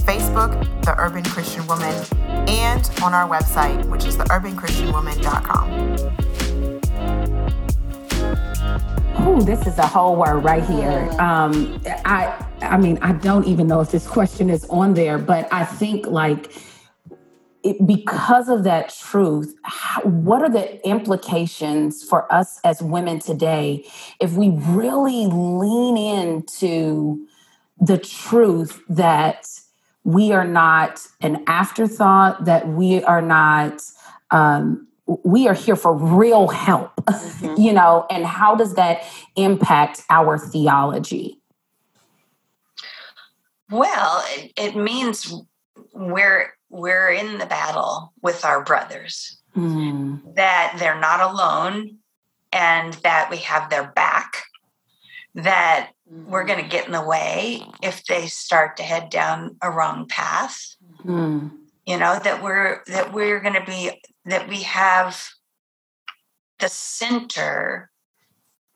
[0.00, 1.94] Facebook, The Urban Christian Woman,
[2.48, 6.08] and on our website, which is theurbanchristianwoman.com.
[9.24, 11.08] Oh, this is a whole word right here.
[11.20, 15.46] Um, I, I mean, I don't even know if this question is on there, but
[15.52, 16.50] I think like
[17.62, 23.84] it, because of that truth, how, what are the implications for us as women today
[24.20, 27.26] if we really lean into
[27.80, 29.48] the truth that
[30.04, 33.82] we are not an afterthought, that we are not,
[34.30, 34.88] um,
[35.24, 37.60] we are here for real help, mm-hmm.
[37.60, 39.04] you know, and how does that
[39.36, 41.38] impact our theology?
[43.70, 45.32] Well, it, it means
[45.94, 49.38] we're we're in the battle with our brothers.
[49.54, 50.34] Mm.
[50.34, 51.98] That they're not alone
[52.50, 54.44] and that we have their back.
[55.34, 59.70] That we're going to get in the way if they start to head down a
[59.70, 60.76] wrong path.
[61.04, 61.52] Mm.
[61.86, 63.90] You know that we're that we're going to be
[64.24, 65.28] that we have
[66.58, 67.90] the center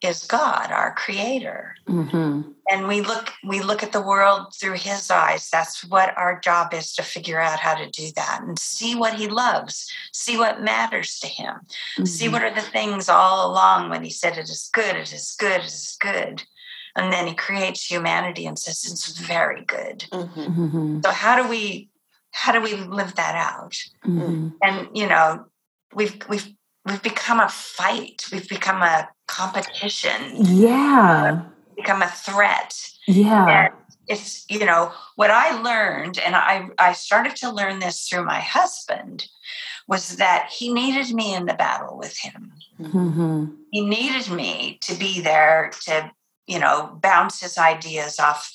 [0.03, 1.75] is God, our creator.
[1.89, 2.51] Mm-hmm.
[2.69, 5.49] And we look we look at the world through his eyes.
[5.51, 9.15] That's what our job is to figure out how to do that and see what
[9.15, 11.55] he loves, see what matters to him.
[11.55, 12.05] Mm-hmm.
[12.05, 15.35] See what are the things all along when he said it is good, it is
[15.39, 16.45] good, it is good.
[16.95, 20.07] And then he creates humanity and says it's very good.
[20.11, 20.41] Mm-hmm.
[20.41, 21.01] mm-hmm.
[21.05, 21.89] So how do we
[22.33, 23.79] how do we live that out?
[24.05, 24.49] Mm-hmm.
[24.63, 25.47] And you know,
[25.95, 26.53] we've we've
[26.87, 28.25] we've become a fight.
[28.33, 30.37] We've become a competition.
[30.37, 31.43] Yeah.
[31.77, 32.75] Become a threat.
[33.07, 33.67] Yeah.
[33.67, 33.75] And
[34.09, 38.41] it's, you know, what I learned, and I, I started to learn this through my
[38.41, 39.27] husband,
[39.89, 42.53] was that he needed me in the battle with him.
[42.81, 43.47] Mm-hmm.
[43.71, 46.11] He needed me to be there to,
[46.47, 48.53] you know, bounce his ideas off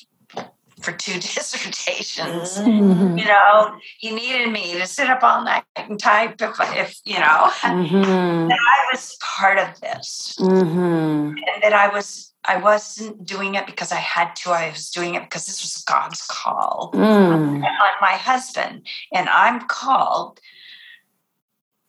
[0.82, 2.58] for two dissertations.
[2.58, 3.17] Mm-hmm.
[3.17, 7.20] You know, he needed me to sit up all night and type if, if you
[7.20, 8.48] know, mm-hmm.
[8.48, 11.36] that I was part of this, mm-hmm.
[11.38, 12.30] and that I was.
[12.44, 14.50] I wasn't doing it because I had to.
[14.50, 17.00] I was doing it because this was God's call mm.
[17.00, 17.60] on
[18.02, 20.39] my husband, and I'm called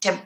[0.01, 0.21] to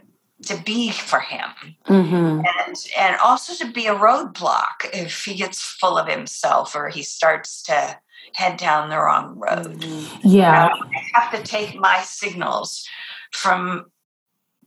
[0.46, 1.50] to be for him
[1.88, 2.42] mm-hmm.
[2.68, 7.02] and and also to be a roadblock if he gets full of himself or he
[7.02, 7.98] starts to
[8.38, 9.82] head down the wrong road.
[9.82, 10.28] Mm-hmm.
[10.28, 10.70] Yeah.
[10.76, 12.88] You know, I have to take my signals
[13.32, 13.88] from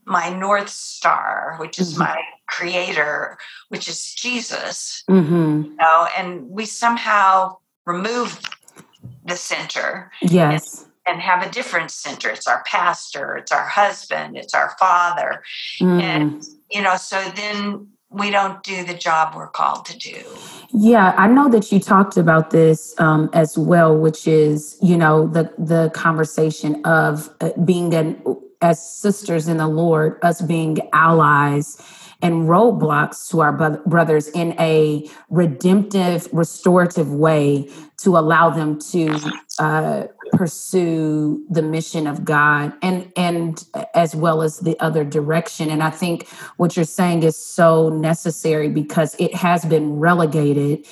[0.03, 2.03] my North Star, which is mm-hmm.
[2.03, 3.37] my creator,
[3.69, 5.05] which is Jesus.
[5.09, 5.63] Mm-hmm.
[5.63, 8.41] You know, and we somehow remove
[9.23, 10.11] the center.
[10.21, 10.81] Yes.
[10.81, 12.29] And, and have a different center.
[12.29, 15.43] It's our pastor, it's our husband, it's our father.
[15.79, 16.01] Mm.
[16.01, 20.23] And, you know, so then we don't do the job we're called to do.
[20.73, 25.27] Yeah, I know that you talked about this um, as well, which is you know
[25.27, 28.21] the the conversation of uh, being an
[28.61, 31.81] as sisters in the Lord, us being allies
[32.21, 39.19] and roadblocks to our brothers in a redemptive, restorative way to allow them to
[39.57, 43.63] uh, pursue the mission of God and and
[43.93, 45.69] as well as the other direction.
[45.69, 50.85] And I think what you're saying is so necessary because it has been relegated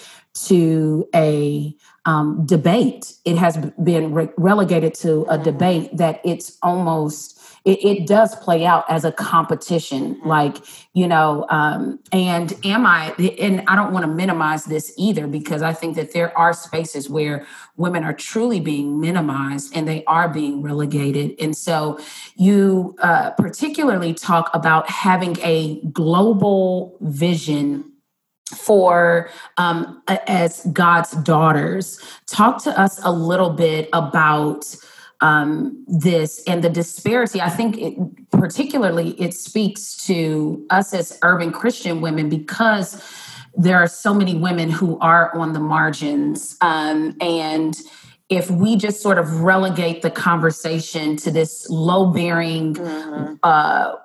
[0.45, 1.75] to a
[2.05, 3.13] um, debate.
[3.25, 8.65] It has been re- relegated to a debate that it's almost it, it does play
[8.65, 10.27] out as a competition mm-hmm.
[10.27, 10.57] like
[10.93, 15.61] you know um, and am i and i don't want to minimize this either because
[15.61, 17.45] i think that there are spaces where
[17.77, 21.99] women are truly being minimized and they are being relegated and so
[22.35, 27.83] you uh, particularly talk about having a global vision
[28.55, 31.99] for um, as God's daughters.
[32.27, 34.75] Talk to us a little bit about
[35.21, 37.41] um, this and the disparity.
[37.41, 43.03] I think it, particularly it speaks to us as urban Christian women because
[43.55, 46.55] there are so many women who are on the margins.
[46.61, 47.75] Um, and
[48.29, 53.33] if we just sort of relegate the conversation to this low bearing, mm-hmm.
[53.43, 53.95] uh,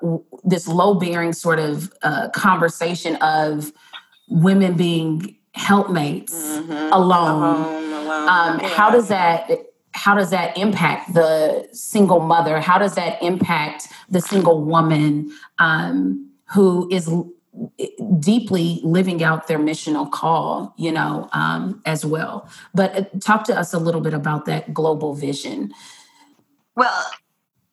[0.42, 3.72] this low bearing sort of uh, conversation of
[4.28, 6.92] women being helpmates mm-hmm.
[6.92, 8.28] alone, alone.
[8.28, 8.68] Um, yeah.
[8.68, 9.50] how does that
[9.94, 12.60] how does that impact the single mother?
[12.60, 17.08] How does that impact the single woman um, who is
[18.18, 22.48] deeply living out their missional call, you know, um, as well?
[22.74, 25.72] But uh, talk to us a little bit about that global vision.
[26.74, 27.04] Well,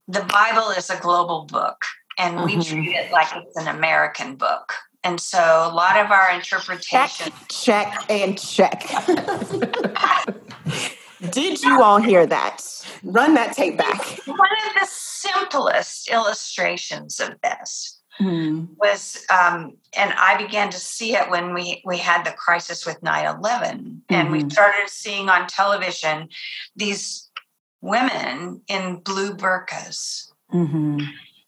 [0.08, 1.86] the Bible is a global book,
[2.20, 2.60] and mm-hmm.
[2.60, 4.74] we treat it like it's an American book.
[5.04, 7.34] And so a lot of our interpretation.
[7.50, 8.86] Check, check, and check.
[11.30, 12.62] Did you all hear that?
[13.04, 14.20] Run that tape back.
[14.26, 18.68] One of the simplest illustrations of this mm.
[18.78, 23.02] was, um, and I began to see it when we, we had the crisis with
[23.04, 23.78] 9 11.
[23.78, 24.14] Mm-hmm.
[24.14, 24.50] And we mm-hmm.
[24.50, 26.30] started seeing on television
[26.76, 27.30] these
[27.82, 31.00] women in blue burqas Mm-hmm.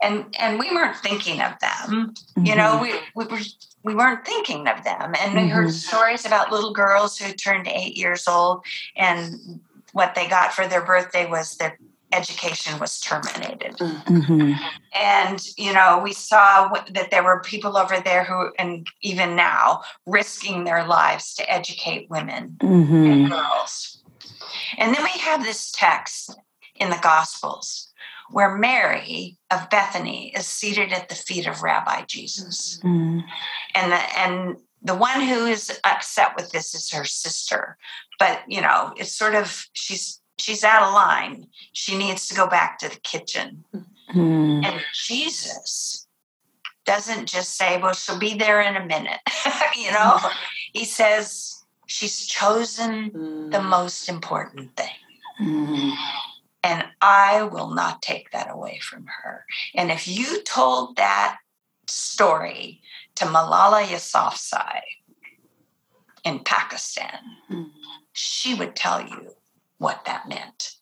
[0.04, 2.13] And and we weren't thinking of them.
[2.36, 2.46] Mm-hmm.
[2.46, 3.42] You know, we we were
[3.84, 5.13] we weren't thinking of them.
[5.20, 5.96] And we heard mm-hmm.
[5.98, 9.60] stories about little girls who turned eight years old and
[9.92, 11.78] what they got for their birthday was their
[12.13, 13.76] education was terminated.
[13.78, 14.54] Mm-hmm.
[14.94, 19.82] And, you know, we saw that there were people over there who, and even now,
[20.06, 23.06] risking their lives to educate women mm-hmm.
[23.06, 24.04] and girls.
[24.78, 26.36] And then we have this text
[26.76, 27.92] in the Gospels
[28.34, 32.80] where Mary of Bethany is seated at the feet of Rabbi Jesus.
[32.84, 33.19] Mm-hmm.
[33.76, 37.78] And the, and the one who is upset with this is her sister.
[38.19, 41.48] But, you know, it's sort of, she's she's out of line.
[41.74, 43.63] She needs to go back to the kitchen.
[44.13, 44.65] Mm.
[44.65, 46.08] And Jesus
[46.86, 49.19] doesn't just say, well, she'll be there in a minute.
[49.78, 50.32] you know, mm.
[50.74, 54.89] he says, she's chosen the most important thing.
[56.63, 59.45] And I will not take that away from her.
[59.76, 61.38] And if you told that
[61.88, 62.82] story
[63.15, 64.80] to Malala Yousafzai
[66.23, 67.19] in Pakistan,
[67.52, 67.69] mm.
[68.13, 69.32] she would tell you
[69.78, 70.76] what that meant.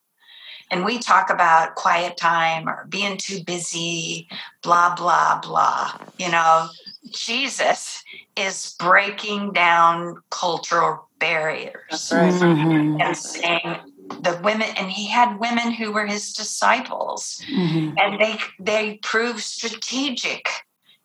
[0.70, 4.30] And we talk about quiet time or being too busy,
[4.64, 5.98] blah, blah, blah.
[6.18, 6.70] You know,
[7.14, 8.02] Jesus
[8.38, 12.34] is breaking down cultural barriers right.
[12.34, 13.02] mm-hmm.
[13.02, 13.91] and saying
[14.22, 17.98] the women and he had women who were his disciples mm-hmm.
[17.98, 20.50] and they they proved strategic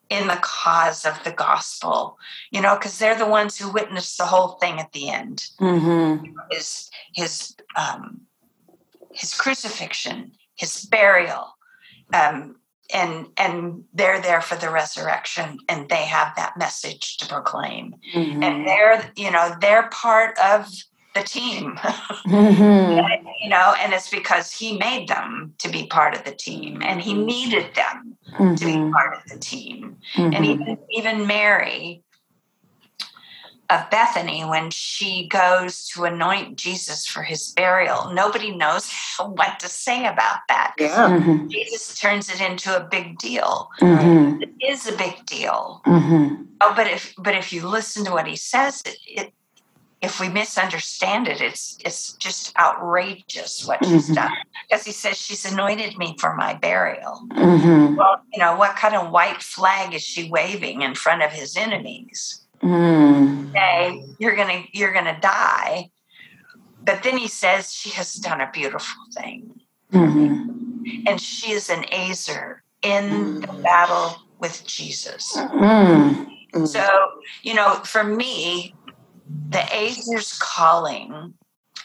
[0.09, 2.17] in the cause of the gospel
[2.51, 6.25] you know because they're the ones who witnessed the whole thing at the end mm-hmm.
[6.51, 8.21] his his um,
[9.11, 11.55] his crucifixion his burial
[12.13, 12.55] um,
[12.93, 18.43] and and they're there for the resurrection and they have that message to proclaim mm-hmm.
[18.43, 20.69] and they're you know they're part of
[21.17, 21.75] the team
[22.25, 23.27] mm-hmm.
[23.43, 27.01] you know and it's because he made them to be part of the team and
[27.01, 28.55] he needed them mm-hmm.
[28.55, 28.91] to be mm-hmm.
[28.91, 29.97] part of the team.
[30.15, 30.33] Mm-hmm.
[30.33, 32.03] And even, even Mary
[33.69, 39.67] of Bethany, when she goes to anoint Jesus for his burial, nobody knows what to
[39.67, 40.75] say about that.
[40.77, 41.09] Yeah.
[41.09, 41.47] Mm-hmm.
[41.49, 43.69] Jesus turns it into a big deal.
[43.81, 44.43] Mm-hmm.
[44.43, 45.81] It is a big deal.
[45.85, 46.43] Mm-hmm.
[46.61, 49.33] Oh, but if but if you listen to what he says, it, it
[50.01, 53.95] if we misunderstand it, it's it's just outrageous what mm-hmm.
[53.95, 54.31] she's done.
[54.69, 57.21] Because he says she's anointed me for my burial.
[57.31, 57.95] Mm-hmm.
[57.95, 61.57] Well, you know, what kind of white flag is she waving in front of his
[61.57, 62.41] enemies?
[62.61, 63.51] Mm.
[63.53, 65.89] Say, you're gonna you're gonna die.
[66.83, 69.59] But then he says she has done a beautiful thing.
[69.91, 71.07] Mm-hmm.
[71.07, 75.35] And she is an ezer in the battle with Jesus.
[75.35, 76.65] Mm-hmm.
[76.65, 76.87] So,
[77.43, 78.73] you know, for me,
[79.49, 81.33] the Ezer's calling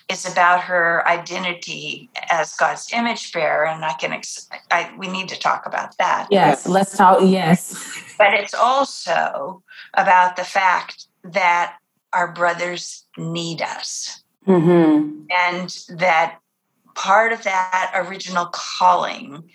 [0.09, 5.28] is about her identity as God's image bearer, and I can ex- I, we need
[5.28, 6.28] to talk about that.
[6.31, 7.18] Yes, let's talk.
[7.22, 7.74] Yes,
[8.18, 9.62] but it's also
[9.94, 11.76] about the fact that
[12.12, 15.24] our brothers need us, mm-hmm.
[15.31, 16.38] and that
[16.94, 19.48] part of that original calling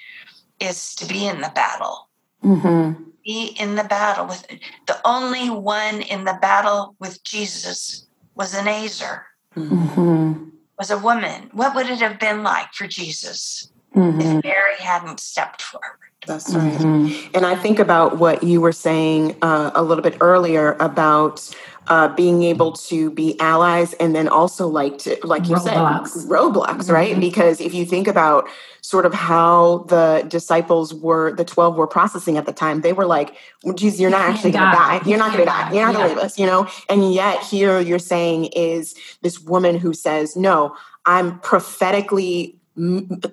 [0.60, 2.10] is to be in the battle.
[2.44, 4.48] Mm-hmm be in the battle with
[4.88, 10.46] the only one in the battle with Jesus was an Ezer, mm-hmm.
[10.80, 11.50] was a woman.
[11.52, 14.22] What would it have been like for Jesus mm-hmm.
[14.22, 15.98] if Mary hadn't stepped forward?
[16.26, 16.72] That's right.
[16.74, 17.36] Mm-hmm.
[17.36, 21.54] And I think about what you were saying uh, a little bit earlier about
[21.90, 26.08] uh, being able to be allies and then also like to like you roadblocks.
[26.10, 27.22] said roadblocks right mm-hmm.
[27.22, 28.48] because if you think about
[28.82, 33.06] sort of how the disciples were the 12 were processing at the time they were
[33.06, 35.10] like well, geez you're not actually gonna die, die.
[35.10, 38.00] you're not gonna die you're not gonna leave us you know and yet here you're
[38.00, 42.60] saying is this woman who says no i'm prophetically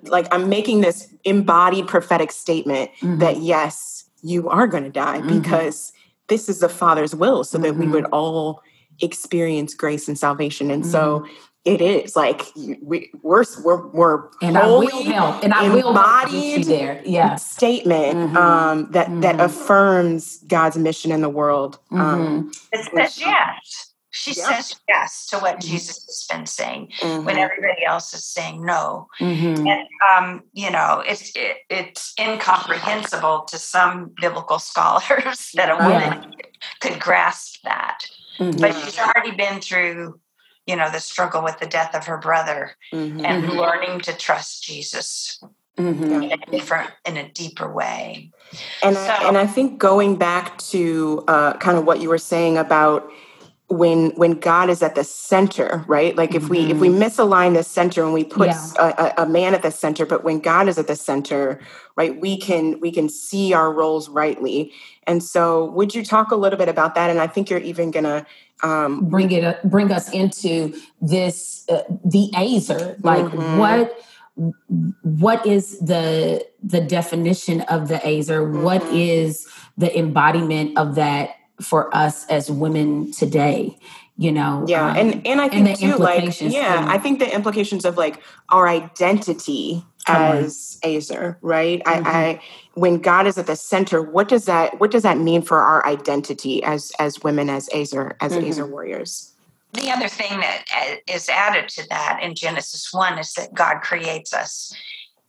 [0.03, 3.19] like i'm making this embodied prophetic statement mm-hmm.
[3.19, 5.39] that yes you are to die mm-hmm.
[5.39, 5.91] because
[6.27, 7.81] this is the Father's will so that mm-hmm.
[7.81, 8.61] we would all
[9.01, 10.71] experience grace and salvation.
[10.71, 10.91] And mm-hmm.
[10.91, 11.27] so
[11.65, 16.65] it is like we, we're we're we're and I will help and I will embodied
[16.65, 17.01] there.
[17.03, 17.35] Yeah.
[17.35, 18.37] statement mm-hmm.
[18.37, 19.21] um, that mm-hmm.
[19.21, 21.79] that affirms God's mission in the world.
[21.91, 22.49] Um, mm-hmm.
[22.71, 23.84] it says yes.
[24.15, 24.61] She yeah.
[24.61, 25.71] says yes to what mm-hmm.
[25.71, 27.37] Jesus has been saying when mm-hmm.
[27.37, 29.09] everybody else is saying no.
[29.19, 36.31] And um, you know, it's it, it's incomprehensible to some biblical scholars that a woman
[36.31, 36.45] yeah.
[36.79, 38.05] could grasp that.
[38.39, 40.19] But she's already been through
[40.65, 43.23] you know the struggle with the death of her brother mm-hmm.
[43.25, 43.57] and mm-hmm.
[43.57, 45.39] learning to trust jesus
[45.77, 46.23] mm-hmm.
[46.23, 48.31] in a different in a deeper way
[48.81, 52.17] and so, I, and i think going back to uh, kind of what you were
[52.17, 53.07] saying about
[53.67, 56.15] when when God is at the center, right?
[56.15, 58.67] Like if we if we misalign the center and we put Yeah.
[58.77, 61.59] a, a, man at the center, but when God is at the center,
[61.95, 64.71] right, we can we can see our roles rightly.
[65.07, 67.09] And so, would you talk a little bit about that?
[67.09, 68.27] And I think you're even gonna
[68.61, 73.57] um, bring it up, bring us into this uh, the ezer like Mhm.
[73.57, 73.99] what
[75.01, 78.93] what is the the definition of the ezer What Mhm.
[78.93, 79.47] is
[79.77, 81.31] the embodiment of that
[81.61, 83.77] for us as women today
[84.17, 86.97] you know yeah, um, and and I think the too, like implications yeah, from- I
[86.97, 90.37] think the implications of like our identity Come on.
[90.37, 91.83] as Ezer, right?
[91.83, 92.05] Mhm.
[92.05, 92.41] I, I
[92.75, 95.85] when God is at the center, what does that what does that mean for our
[95.85, 98.47] identity as as women as Ezer as Mhm.
[98.47, 99.33] Ezer warriors?
[99.73, 104.33] The other thing that uh, added to that in Genesis 1 is that God creates
[104.33, 104.73] us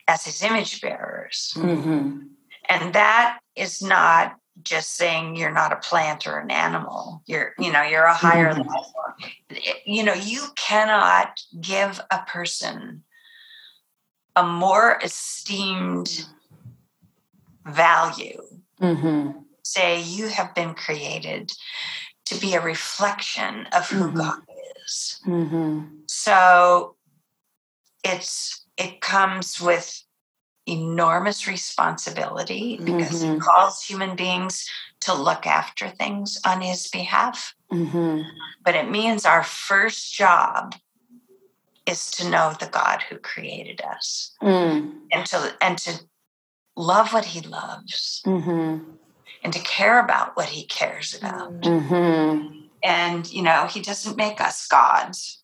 [0.07, 1.55] as his image bearers.
[1.57, 2.29] Mhm.
[2.69, 7.23] And that is not just saying you're not a plant or an animal.
[7.27, 8.67] You're, you know, you're a higher Mhm.
[8.67, 9.15] life form.
[9.85, 13.05] You know, you cannot give a person
[14.35, 16.27] a more esteemed
[17.65, 18.43] value.
[18.81, 19.45] Mhm.
[19.63, 21.53] Say you have been created
[22.27, 24.17] to be a reflection of who Mhm.
[24.17, 24.43] God
[24.85, 25.21] is.
[25.25, 26.03] Mhm.
[26.09, 26.97] So
[28.05, 30.03] it's it comes with
[30.67, 33.41] enormous responsibility because he Mhm.
[33.41, 34.69] calls human beings
[35.01, 37.55] to look after things on his behalf.
[37.73, 38.25] Mhm.
[38.65, 40.75] But it means our first job
[41.87, 45.03] is to know the God who created us Mm.
[45.13, 46.01] and to and to
[46.75, 48.99] love what he loves Mhm.
[49.45, 51.61] and to care about what he cares about.
[51.61, 52.69] Mhm.
[52.83, 55.43] And you know, he doesn't make us gods.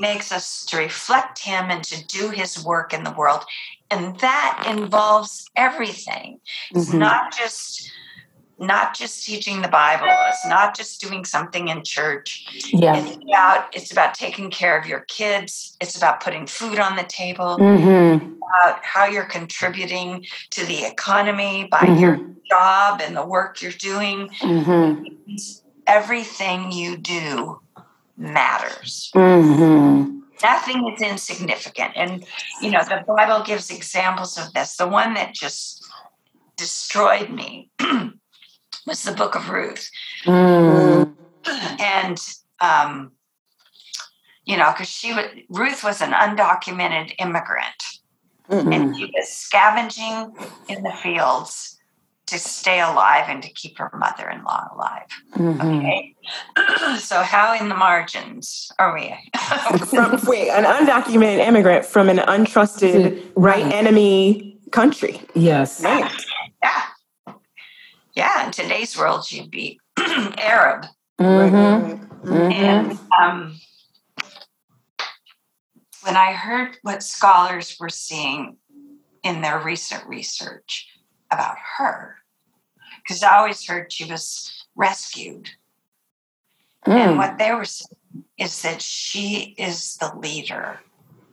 [0.00, 3.44] Makes us to reflect him and to do his work in the world
[3.90, 6.40] and that involves everything
[6.74, 6.98] it's Mhm.
[6.98, 7.90] not just
[8.58, 12.96] not just teaching the bible it's not just doing something in church Yeah.
[12.96, 17.02] it's about it's about taking care of your kids it's about putting food on the
[17.04, 18.38] table Mhm.
[18.46, 22.00] about how you're contributing to the economy by Mhm.
[22.00, 22.16] your
[22.48, 25.04] job and the work you're doing Mhm.
[25.86, 27.60] everything you do
[28.16, 30.20] matters Mhm.
[30.42, 31.92] nothing is insignificant.
[31.96, 32.24] And,
[32.60, 34.76] you know, the Bible gives examples of this.
[34.76, 35.84] The one that just
[36.56, 37.70] destroyed me
[38.86, 39.88] was the book of Ruth.
[40.24, 41.14] Mm.
[41.80, 42.18] And,
[42.60, 43.12] um,
[44.44, 47.82] you know, because she was, Ruth was an undocumented immigrant
[48.48, 50.34] and she was scavenging
[50.68, 51.78] in the fields
[52.26, 55.06] to stay alive and to keep her mother in law alive.
[55.34, 55.78] Mhm.
[55.78, 56.14] Okay.
[56.98, 59.14] so, how in the margins are we?
[59.86, 63.72] from wait, an undocumented immigrant from an untrusted right Right.
[63.72, 65.20] enemy country.
[65.34, 65.82] Yes.
[65.82, 66.08] Man.
[66.62, 66.82] Yeah.
[68.14, 70.86] Yeah, in today's world, you'd be Arab.
[71.20, 72.08] Mhm.
[72.24, 72.52] Mhm.
[72.52, 73.58] And um,
[76.02, 78.56] when I heard what scholars were seeing
[79.22, 80.88] in their recent research
[81.32, 82.16] about her,
[83.02, 85.50] because I always heard she was rescued.
[86.84, 87.16] And Mm.
[87.16, 90.80] what they were saying is that she is the leader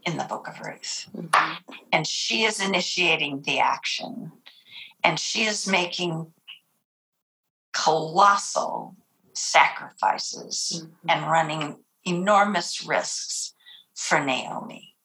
[0.05, 1.09] in the book of Ruth.
[1.91, 4.31] And she is initiating the action.
[5.03, 6.33] And she is making
[7.73, 8.95] colossal
[9.33, 13.53] sacrifices and running enormous risks
[13.95, 14.95] for Naomi.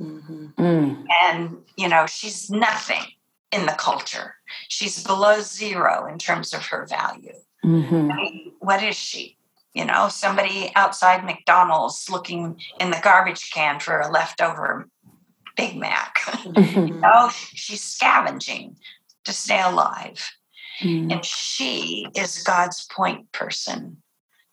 [0.00, 1.06] Mm.
[1.22, 3.04] And, you know, she's nothing
[3.52, 4.36] in the culture.
[4.68, 7.34] She's below zero in terms of her value.
[7.64, 8.12] Mhm.
[8.12, 9.36] I mean, what is she?
[9.74, 14.88] You know, somebody outside McDonald's looking in the garbage can for a leftover
[15.56, 16.18] Big Mac.
[16.44, 17.00] Mhm.
[17.00, 18.76] no, she's scavenging
[19.24, 20.32] to stay alive.
[20.80, 21.12] Mm.
[21.12, 24.02] And she is God's point person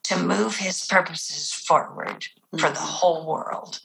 [0.04, 2.26] to move his purposes forward
[2.60, 3.80] for the whole world.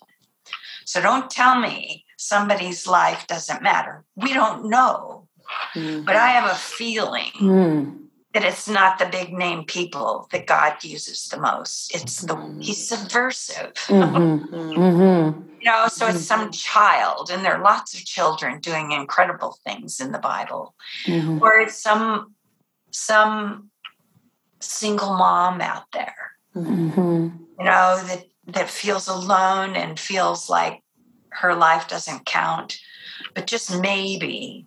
[0.85, 4.05] So don't tell me somebody's life doesn't matter.
[4.17, 5.29] We don't know.
[5.75, 8.07] But I have a feeling Mm.
[8.33, 11.95] that it's not the big name people that God uses the most.
[11.95, 13.73] It's the he's subversive.
[13.89, 14.49] Mhm.
[14.49, 15.49] Mhm.
[15.61, 20.01] You know, so it's some child, and there are lots of children doing incredible things
[20.01, 20.75] in the Bible.
[21.07, 21.41] Mhm.
[21.41, 22.35] Or it's some
[22.91, 23.71] some
[24.61, 27.33] single mom out there, Mhm.
[27.59, 30.83] you know, that that feels alone and feels like
[31.41, 32.79] her life doesn't count.
[33.35, 34.67] But just maybe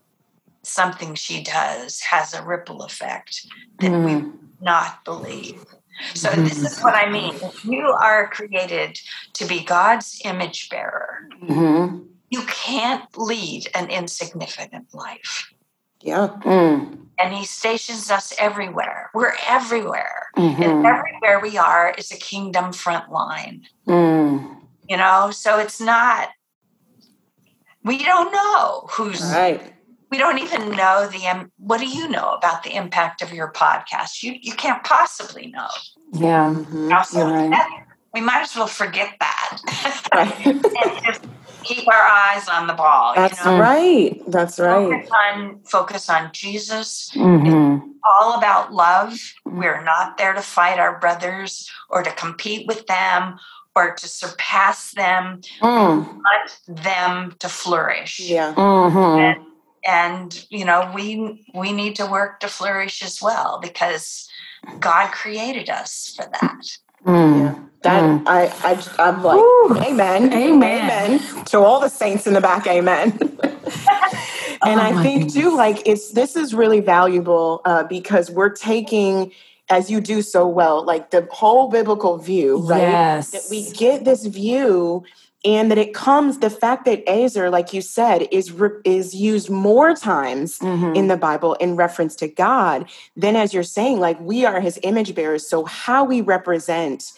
[0.63, 3.45] something she does has a ripple effect
[3.79, 4.31] that we Mm.
[4.61, 5.63] not believe.
[6.13, 7.35] So this is what I mean.
[7.35, 8.99] If you are created
[9.33, 12.07] to be God's image bearer, Mhm.
[12.29, 15.51] you can't lead an insignificant life.
[16.01, 16.27] Yeah.
[16.41, 16.99] Mm.
[17.17, 19.09] and he stations us everywhere.
[19.13, 20.27] We're everywhere.
[20.35, 20.61] Mhm.
[20.61, 23.65] And everywhere we are is a kingdom front line.
[23.87, 24.57] Mm.
[24.89, 26.29] You know, so it's not
[27.85, 29.61] we don't know who's Right.
[30.11, 33.51] we don't even know the um, what do you know about the impact of your
[33.51, 35.69] podcast you you can't possibly know
[36.11, 36.53] Yeah.
[36.53, 36.89] Mhm.
[36.89, 37.67] Now, right.
[38.13, 39.57] we might as well forget that
[40.13, 40.45] Right.
[40.55, 40.65] and
[41.05, 41.21] just
[41.63, 44.21] keep our eyes on the ball That's you know right.
[44.27, 44.89] That's right.
[44.91, 47.77] focus on focus on jesus hmm
[48.17, 49.13] all about love
[49.47, 49.57] Mm-hmm.
[49.59, 53.37] we're not there to fight our brothers or to compete with them
[53.75, 56.07] or to surpass them Mm.
[56.07, 58.53] want them to flourish Yeah.
[58.53, 59.37] hmm and,
[59.85, 64.27] and you know we we need to work to flourish as well because
[64.79, 66.61] god created us for that
[67.05, 67.69] Mm.
[67.83, 68.23] That Mm.
[68.25, 69.77] I, I I'm like, Woo.
[69.77, 71.19] amen, Amen.
[71.45, 73.11] to all the saints in the back, amen.
[73.21, 78.49] and Oh, I my think too, like it's this is really valuable uh, because we're
[78.49, 79.31] taking,
[79.69, 82.81] as you do so well, like the whole biblical view, right?
[82.81, 83.31] Yes.
[83.31, 85.03] That we get this view,
[85.43, 89.49] and that it comes the fact that Ezer, like you said, is re- is used
[89.49, 90.95] more times Mhm.
[90.95, 92.85] in the Bible in reference to God
[93.15, 95.47] than as you're saying, like we are His image bearers.
[95.47, 97.11] So how we represent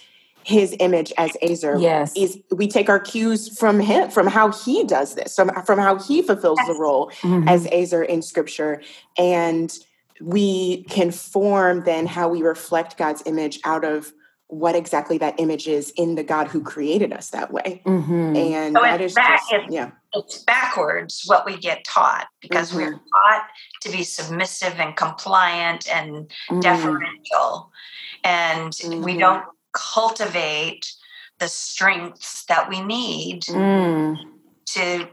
[0.44, 2.14] His image as Ezer Yes.
[2.16, 5.98] is we take our cues from him, from how he does this, from, from how
[6.00, 7.50] he fulfills the role Mhm.
[7.50, 8.82] as Ezer in scripture.
[9.18, 9.78] And
[10.22, 14.12] we can form then how we reflect God's image out of
[14.50, 17.82] what exactly that image is in the God who created us that way.
[17.86, 18.36] Mhm.
[18.38, 19.92] And So that it's that- just, it's- yeah.
[20.14, 23.46] it's backwards what we get taught because we're taught
[23.82, 26.62] to be submissive and compliant and Mm.
[26.62, 27.72] deferential
[28.24, 29.20] and we Mhm.
[29.20, 30.94] don't cultivate
[31.40, 34.16] the strengths that we need Mm.
[34.68, 35.08] to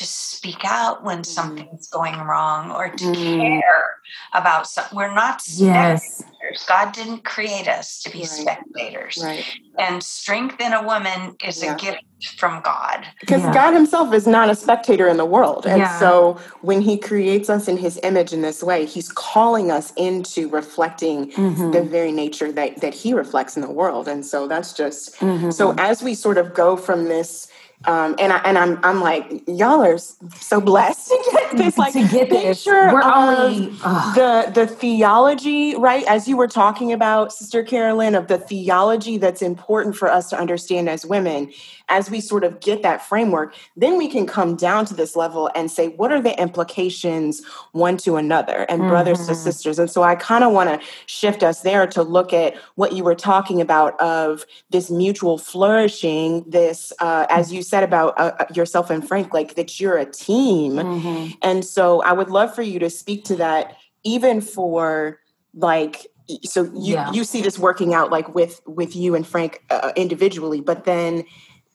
[0.00, 3.50] to speak out when something's going wrong or to Mm.
[3.52, 3.86] care
[4.32, 6.24] about something we're not Yes.
[6.24, 8.28] spectators god didn't create us to be Right.
[8.28, 9.44] spectators Right.
[9.78, 11.74] and strength in a woman is Yeah.
[11.74, 12.02] a gift
[12.38, 13.52] from god Because Yeah.
[13.52, 15.66] God himself is not a spectator in the world.
[15.66, 15.98] And Yeah.
[15.98, 20.48] so when he creates us in his image in this way, he's calling us into
[20.48, 21.72] reflecting Mhm.
[21.72, 24.08] the very nature that, that he reflects in the world.
[24.08, 25.52] And so that's just Mhm.
[25.52, 27.46] so as we sort of go from this
[27.86, 31.94] um, and I and I'm I'm like y'all are so blessed to get this like
[31.94, 34.14] to get this, picture we're only ugh.
[34.14, 36.04] the the theology right?
[36.04, 40.38] As you were talking about Sister Carolyn of the theology that's important for us to
[40.38, 41.50] understand as women
[41.90, 45.50] as we sort of get that framework then we can come down to this level
[45.54, 50.02] and say what are the implications one to another and brothers to sisters and so
[50.02, 53.60] I kind of want to shift us there to look at what you were talking
[53.60, 59.06] about of this mutual flourishing this uh, as you said about uh, uh, yourself and
[59.06, 61.36] Frank like that you're a team Mhm.
[61.42, 65.18] and so I would love for you to speak to that, even for
[65.54, 66.06] like,
[66.44, 67.10] so you Yeah.
[67.12, 71.24] you see this working out like with with you and Frank uh, individually, but then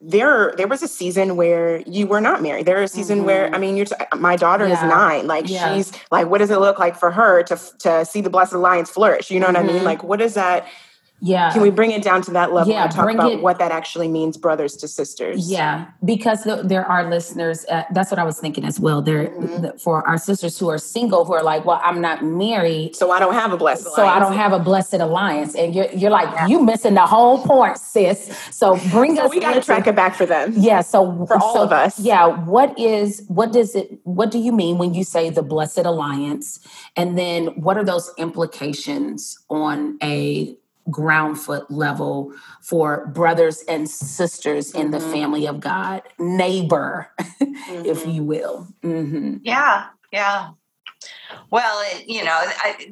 [0.07, 2.65] there there was a season where you were not married.
[2.67, 4.89] There was a season where I mean, you're t- my daughter is Mm-hmm.
[4.89, 5.27] Nine.
[5.27, 5.73] Like Yeah.
[5.73, 8.89] she's like, what does it look like for her to to see the Blessed Alliance
[8.89, 9.31] flourish?
[9.31, 9.77] You know what I mean?
[9.81, 9.83] Mhm.
[9.83, 10.67] Like, what is that?
[11.21, 11.51] Yeah.
[11.51, 13.57] Can we bring it down to that level Yeah, and talk bring about it- what
[13.59, 15.49] that actually means, brothers to sisters?
[15.49, 17.65] Yeah, because th- there are listeners.
[17.71, 19.01] Uh, that's what I was thinking as well.
[19.01, 19.61] There Mhm.
[19.61, 23.11] th- for our sisters who are single, who are like, "Well, I'm not married, So
[23.11, 23.87] I don't have a blessed.
[23.95, 27.39] so I don't have a blessed alliance." And you're you're like, "You missing the whole
[27.39, 29.31] point, sis." So bring So us.
[29.31, 30.53] we got to track it back for them.
[30.55, 30.81] Yeah.
[30.81, 31.97] So For all so, of us.
[31.97, 32.27] Yeah.
[32.27, 33.99] What is what does it?
[34.03, 36.59] What do you mean when you say the blessed alliance?
[36.97, 40.55] And then what are those implications on a
[40.89, 42.31] ground foot level
[42.61, 45.11] for brothers and sisters in the Mhm.
[45.11, 48.13] family of God, neighbor, if Mhm.
[48.13, 48.67] you will?
[48.81, 50.49] hmm Yeah, yeah.
[51.49, 52.87] Well, it, you know, I,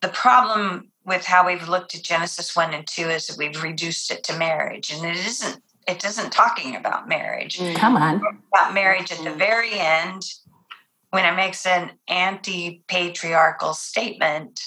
[0.00, 4.10] the problem with how we've looked at Genesis one and two is that we've reduced
[4.10, 5.62] it to marriage, and it isn't.
[5.88, 7.58] It isn't talking about marriage.
[7.76, 8.22] Come on.
[8.54, 9.38] About marriage at the Mhm.
[9.38, 10.22] very end,
[11.10, 14.60] when it makes an anti-patriarchal statement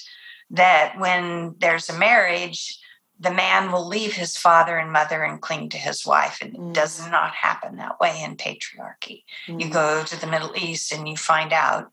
[0.53, 2.79] that when there's a marriage,
[3.19, 6.69] the man will leave his father and mother and cling to his wife, and Mm.
[6.69, 9.71] it does not happen that way in patriarchy you Mm.
[9.71, 11.91] go to the Middle East and you find out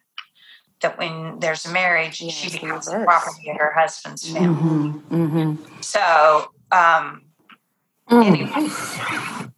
[0.81, 4.49] that when there's a marriage, Yeah, she becomes the property of her husband's family.
[4.49, 4.91] hmm
[5.29, 7.23] hmm So, um,
[8.11, 8.69] anyway,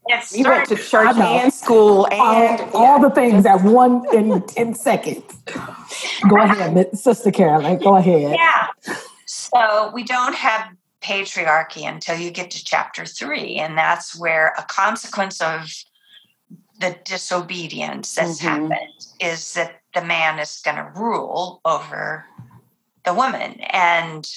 [0.07, 4.43] it's We went to church and school and all, all the things at one in
[4.43, 5.23] 10 seconds.
[6.29, 7.79] Go ahead, Sister Carolyn.
[7.79, 8.37] Go ahead.
[8.39, 8.95] yeah.
[9.27, 10.69] So we don't have
[11.03, 15.69] patriarchy until you get to chapter three, and that's where a consequence of
[16.81, 18.49] the disobedience that's Mhm.
[18.49, 22.25] happened is that the man is going to rule over
[23.05, 24.29] the woman and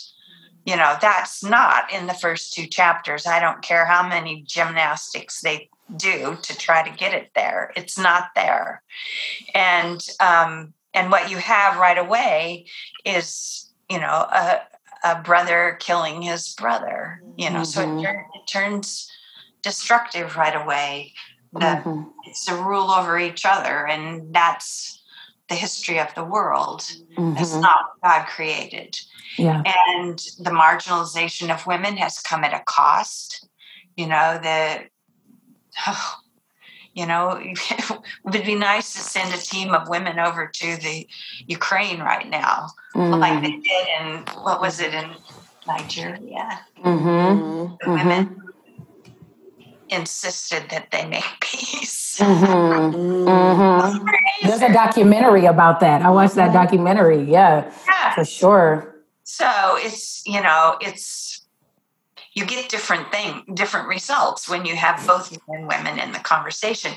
[0.66, 5.42] you know that's not in the first two chapters i don't care how many gymnastics
[5.42, 8.82] they do to try to get it there it's not there
[9.54, 12.66] and um and what you have right away
[13.06, 14.60] is you know a,
[15.04, 18.00] a brother killing his brother you know so Mhm.
[18.00, 19.12] it, turn, it turns
[19.62, 21.14] destructive right away
[21.54, 22.12] that Mhm.
[22.26, 25.02] it's to rule over each other and that's
[25.50, 26.82] the history of the world
[27.38, 27.62] it's Mhm.
[27.62, 28.96] not what god created
[29.38, 29.62] Yeah.
[29.66, 33.48] and the marginalization of women has come at a cost
[33.96, 34.60] you know the
[36.94, 37.92] you know it
[38.24, 41.08] would be nice to send a team of women over to the
[41.48, 44.06] ukraine right now like they did in
[44.44, 45.16] what was it in
[45.68, 47.78] nigeria Mhm.
[47.82, 48.42] the women
[49.90, 52.94] insisted that they make peace Mhm.
[53.28, 54.10] Mm.
[54.44, 56.02] There's a documentary about that.
[56.02, 57.24] I watched that documentary.
[57.24, 58.96] Yeah, yeah for sure.
[59.24, 61.42] So it's you know it's
[62.34, 66.20] you get different thing different results when you have both men and women in the
[66.20, 66.92] conversation.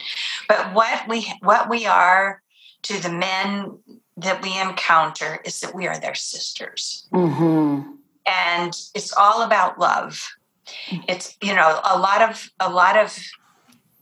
[0.48, 2.42] But what we what we are
[2.82, 3.78] to the men
[4.16, 7.84] that we encounter is that we are their sisters, Mhm.
[8.26, 10.28] and it's all about love.
[11.08, 13.16] It's you know a lot of a lot of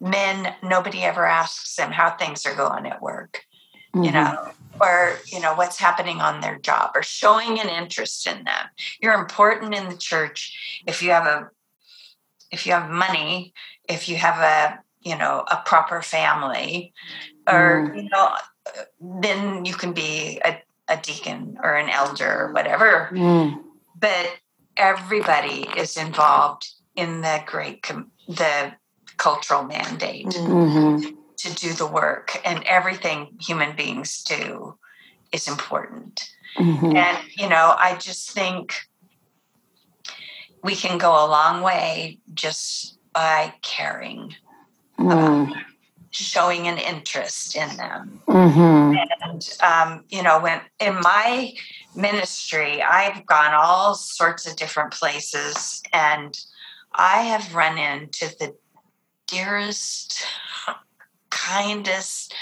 [0.00, 3.44] men nobody ever asks them how things are going at work
[3.94, 4.12] you Mhm.
[4.12, 8.68] know, or you know what's happening on their job, or showing an interest in them.
[9.00, 11.48] You're important in the church if you have a
[12.50, 13.54] if you have money,
[13.88, 16.92] if you have a you know a proper family,
[17.48, 18.36] or you know,
[19.00, 23.08] then you can be a, a deacon or an elder or whatever.
[23.12, 23.62] Mm.
[23.94, 24.36] But
[24.76, 28.74] everybody is involved in the great com- the
[29.16, 31.16] cultural mandate Mhm.
[31.36, 34.78] to do the work and everything human beings do
[35.32, 36.96] is important Mhm.
[36.96, 38.74] and you know i just think
[40.62, 44.34] we can go a long way just by caring
[44.98, 45.52] Mm.
[46.10, 48.96] showing an interest in them Mhm.
[49.22, 51.54] and um, you know when in my
[51.94, 56.38] ministry i've gone all sorts of different places and
[56.94, 58.54] i have run into the
[59.26, 60.24] dearest
[61.30, 62.34] kindest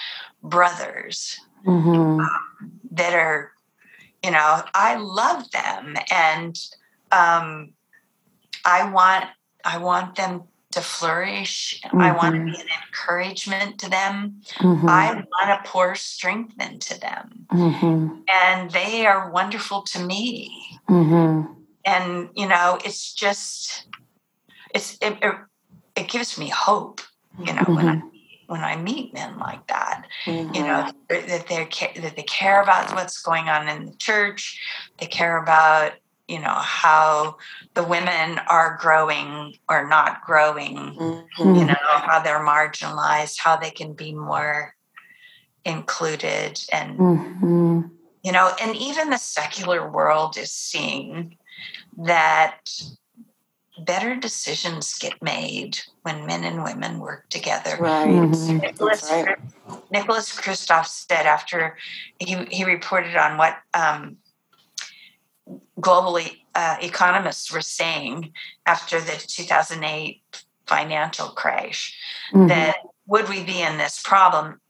[0.42, 2.26] brothers Mhm.
[2.92, 3.52] that are
[4.22, 6.58] you know i love them and
[7.12, 7.72] um
[8.64, 9.24] i want
[9.64, 14.88] i want them to flourish i want to be an encouragement to them Mhm.
[14.88, 18.22] i want to pour strength into them Mhm.
[18.28, 21.56] and they are wonderful to me Mhm.
[21.84, 23.86] and you know it's just
[24.74, 25.34] it's it, it,
[25.96, 27.00] it gives me hope
[27.38, 28.02] you know when i
[28.46, 33.20] when i meet men like that you know that they that they care about what's
[33.22, 34.60] going on in the church
[34.98, 35.92] they care about
[36.28, 37.36] you know how
[37.74, 41.54] the women are growing or not growing Mm-hmm.
[41.56, 41.74] you know
[42.08, 44.74] how they're marginalized how they can be more
[45.64, 47.90] included and Mhm.
[48.22, 51.36] you know and even the secular world is seeing
[51.98, 52.60] that
[53.78, 58.06] better decisions get made when men and women work together Right.
[58.06, 58.60] Mhm.
[58.60, 59.38] Nicholas, That's right.
[59.90, 61.76] Nicholas Kristof said after
[62.18, 64.18] he, he reported on what um,
[65.80, 68.32] globally uh, economists were saying
[68.66, 70.22] after the 2008
[70.66, 71.98] financial crash
[72.32, 72.48] Mhm.
[72.48, 74.60] that would we be in this problem,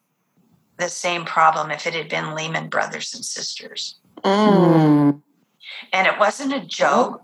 [0.79, 3.97] the same problem if it had been Lehman Brothers and Sisters?
[4.25, 4.49] Mm.
[4.49, 5.23] Mm.
[5.93, 7.23] And it wasn't a joke.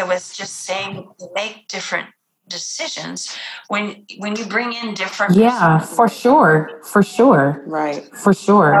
[0.00, 0.90] It was just saying
[1.34, 2.08] make different
[2.48, 3.36] decisions
[3.68, 6.80] when when you bring in different Yeah, for sure.
[6.84, 7.62] For sure.
[7.66, 8.02] Right.
[8.16, 8.72] For sure.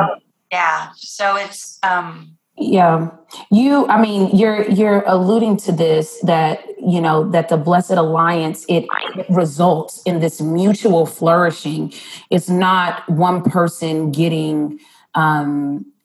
[0.50, 3.10] yeah so it's um Yeah.
[3.50, 6.54] You I mean you're you're alluding to this that
[6.92, 8.84] you know that the blessed alliance it,
[9.18, 11.92] it results in this mutual flourishing.
[12.30, 14.80] It's not one person getting
[15.14, 15.99] um it- it-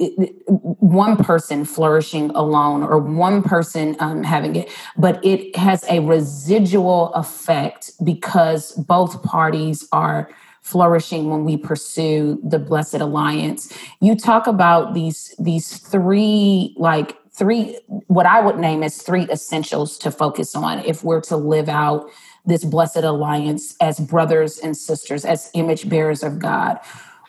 [0.00, 7.12] one person flourishing alone or one person um, having it, but it has a residual
[7.14, 10.30] effect because both parties are
[10.62, 13.76] flourishing when we pursue the blessed alliance.
[14.00, 19.98] You talk about these these three like three what I would name as three essentials
[19.98, 22.10] to focus on if we're to live out
[22.46, 26.78] this blessed alliance as brothers and sisters, as image bearers of God.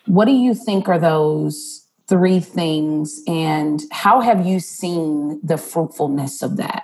[0.05, 1.80] What do you think are those
[2.11, 6.83] three things, and how have you seen the fruitfulness of that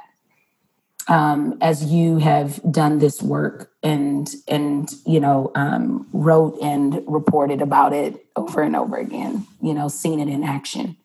[1.10, 7.62] um, as you have done this work and and you know um, wrote and reported
[7.62, 9.46] about it over and over again.
[9.62, 10.96] You know, seen it in action.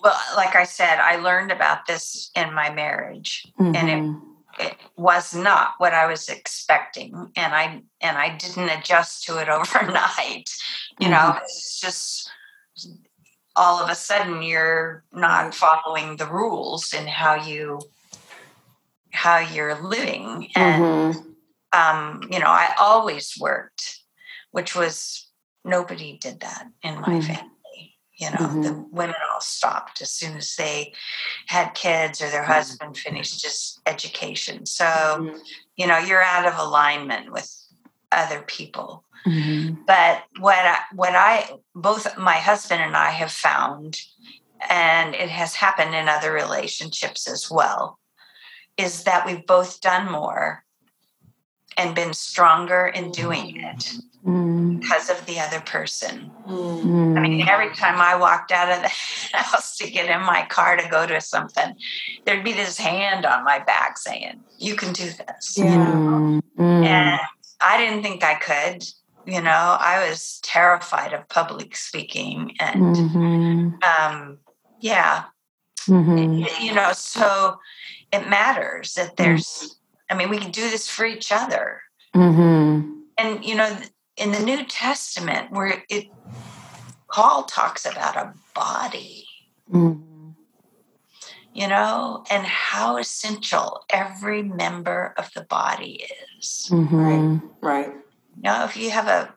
[0.00, 3.74] Well, like I said, I learned about this in my marriage, mm-hmm.
[3.74, 4.62] and it mm-hmm.
[4.62, 9.48] it was not what I was expecting, and I and I didn't adjust to it
[9.48, 10.50] overnight.
[11.00, 11.10] You mm-hmm.
[11.10, 12.30] know, it's just
[13.60, 17.78] all of a sudden you're not following the rules in how you
[19.12, 20.82] how you're living and
[21.14, 21.78] mm-hmm.
[21.78, 24.00] um, you know i always worked
[24.50, 25.28] which was
[25.62, 27.20] nobody did that in my mm-hmm.
[27.20, 28.62] family you know mm-hmm.
[28.62, 30.94] the women all stopped as soon as they
[31.46, 32.52] had kids or their mm-hmm.
[32.52, 35.36] husband finished his education so mm-hmm.
[35.76, 37.54] you know you're out of alignment with
[38.10, 39.74] other people mm-hmm.
[39.86, 44.00] but what I, what i both my husband and i have found
[44.68, 47.98] and it has happened in other relationships as well
[48.76, 50.64] is that we've both done more
[51.76, 53.94] and been stronger in doing it
[54.24, 54.80] mm.
[54.80, 56.30] because of the other person.
[56.46, 57.18] Mm.
[57.18, 58.88] I mean, every time I walked out of the
[59.36, 61.74] house to get in my car to go to something,
[62.24, 65.56] there'd be this hand on my back saying, You can do this.
[65.56, 65.64] Yeah.
[65.64, 66.40] You know?
[66.58, 66.86] mm.
[66.86, 67.20] And
[67.60, 68.84] I didn't think I could.
[69.26, 72.56] You know, I was terrified of public speaking.
[72.58, 73.68] And mm-hmm.
[73.82, 74.38] um,
[74.80, 75.24] yeah,
[75.86, 76.64] mm-hmm.
[76.64, 77.58] you know, so
[78.12, 79.22] it matters that mm-hmm.
[79.22, 80.14] there's mm-hmm.
[80.14, 81.82] i mean we can do this for each other
[82.14, 82.90] mm-hmm.
[83.18, 83.76] and you know
[84.16, 86.06] in the new testament where it
[87.10, 89.26] paul talks about a body
[89.72, 90.30] mm-hmm.
[91.54, 96.04] you know and how essential every member of the body
[96.38, 96.96] is mm-hmm.
[96.96, 98.02] right right you
[98.42, 99.34] know if you have a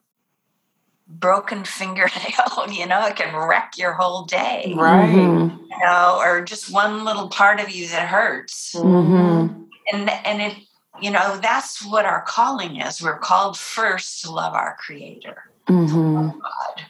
[1.08, 4.74] broken fingernail, you know, it can wreck your whole day.
[4.76, 5.10] Right.
[5.10, 5.58] Mm-hmm.
[5.58, 8.74] You know, or just one little part of you that hurts.
[8.76, 9.64] Mm-hmm.
[9.92, 10.58] And and it,
[11.02, 13.02] you know, that's what our calling is.
[13.02, 16.16] We're called first to love our creator, mm-hmm.
[16.16, 16.86] love God.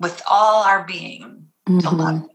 [0.00, 1.96] With all our being to mm-hmm.
[1.96, 2.30] love him.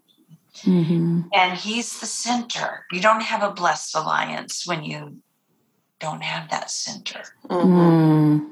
[0.64, 1.22] Mm-hmm.
[1.34, 2.86] And he's the center.
[2.92, 5.18] You don't have a blessed alliance when you
[6.00, 7.24] don't have that center.
[7.50, 8.46] Mm-hmm.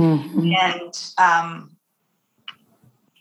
[0.00, 0.52] Mm-hmm.
[0.60, 1.76] And um,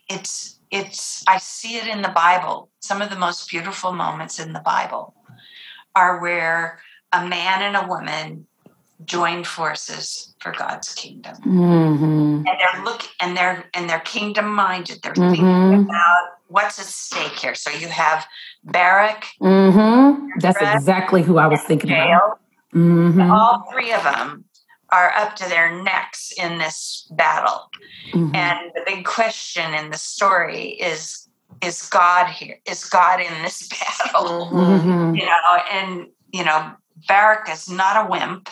[0.09, 2.69] it's it's I see it in the Bible.
[2.79, 5.13] Some of the most beautiful moments in the Bible
[5.95, 6.79] are where
[7.13, 8.45] a man and a woman
[9.05, 11.35] join forces for God's kingdom.
[11.37, 12.43] Mm-hmm.
[12.45, 15.01] And they're look and they're and they're kingdom minded.
[15.01, 15.31] They're mm-hmm.
[15.31, 17.55] thinking about what's at stake here.
[17.55, 18.25] So you have
[18.63, 19.25] Barak.
[19.41, 20.39] Mm-hmm.
[20.39, 22.39] That's exactly who I was thinking about.
[22.73, 23.31] Mm-hmm.
[23.31, 24.45] All three of them
[24.89, 27.69] are up to their necks in this battle.
[28.13, 28.35] Mm-hmm.
[28.35, 31.27] And the big question in the story is
[31.63, 32.59] is God here?
[32.69, 33.67] Is God in this
[34.03, 34.49] battle?
[34.51, 35.15] Mm-hmm.
[35.15, 36.71] You know, and you know,
[37.07, 38.49] Barak is not a wimp.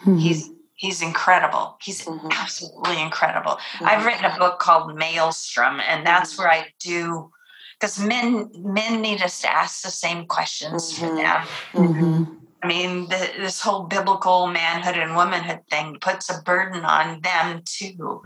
[0.00, 0.16] Mm-hmm.
[0.16, 1.76] He's he's incredible.
[1.82, 2.28] He's mm-hmm.
[2.30, 3.58] absolutely incredible.
[3.80, 6.42] I've written a book called Malestrom, and that's mm-hmm.
[6.42, 7.30] where I do
[7.78, 12.24] because men men need us to ask the same questions for mm-hmm.
[12.24, 12.45] them.
[12.66, 17.62] I mean, the, this whole biblical manhood and womanhood thing puts a burden on them
[17.64, 18.24] too.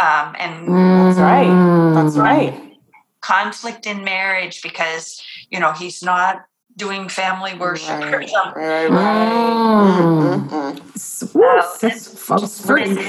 [0.00, 1.94] Um, and that's right.
[1.94, 2.78] That's right.
[3.20, 8.62] Conflict in marriage because, you know, he's not doing family worship right, or something.
[8.62, 10.00] Right, right.
[10.00, 10.54] Mm-hmm.
[10.54, 10.76] Uh,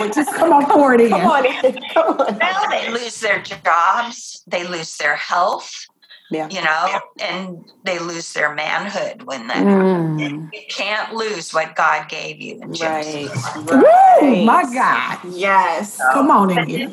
[0.09, 1.43] just come on forward Come on,
[1.93, 2.39] come on.
[2.39, 5.87] Well, they lose their jobs, they lose their health,
[6.29, 6.49] yeah.
[6.49, 10.19] You know, and they lose their manhood when that mm.
[10.19, 10.49] happens.
[10.53, 13.29] You can't lose what God gave you in Right.
[13.55, 14.19] right.
[14.21, 15.19] Woo, my God.
[15.33, 15.97] Yes.
[15.97, 16.91] So, Come on in here.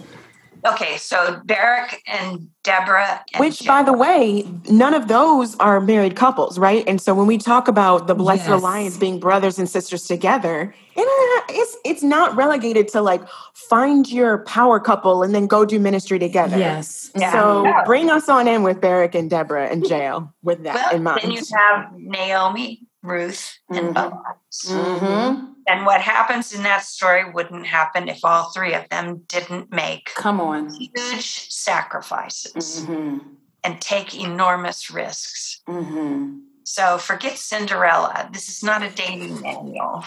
[0.67, 3.23] Okay, so Barak and Deborah.
[3.35, 6.83] And Which, by the way, none of those are married couples, right?
[6.87, 8.61] And so when we talk about the Blessed yes.
[8.61, 13.21] Alliance being brothers and sisters together, it's it's not relegated to like
[13.53, 16.57] find your power couple and then go do ministry together.
[16.57, 17.11] Yes.
[17.15, 17.33] Yeah.
[17.33, 17.85] So yeah.
[17.85, 21.21] bring us on in with Barak and Deborah and Jael with that well, in mind.
[21.23, 24.11] Then you have Naomi, Ruth, and mm-hmm.
[24.11, 24.62] Boaz.
[24.66, 25.44] Mm-hmm.
[25.66, 30.11] And what happens in that story wouldn't happen if all three of them didn't make
[30.14, 33.18] come on huge sacrifices mm-hmm.
[33.62, 35.61] and take enormous risks.
[35.68, 36.38] Mm-hmm.
[36.64, 38.30] So forget Cinderella.
[38.32, 40.02] This is not a dating manual.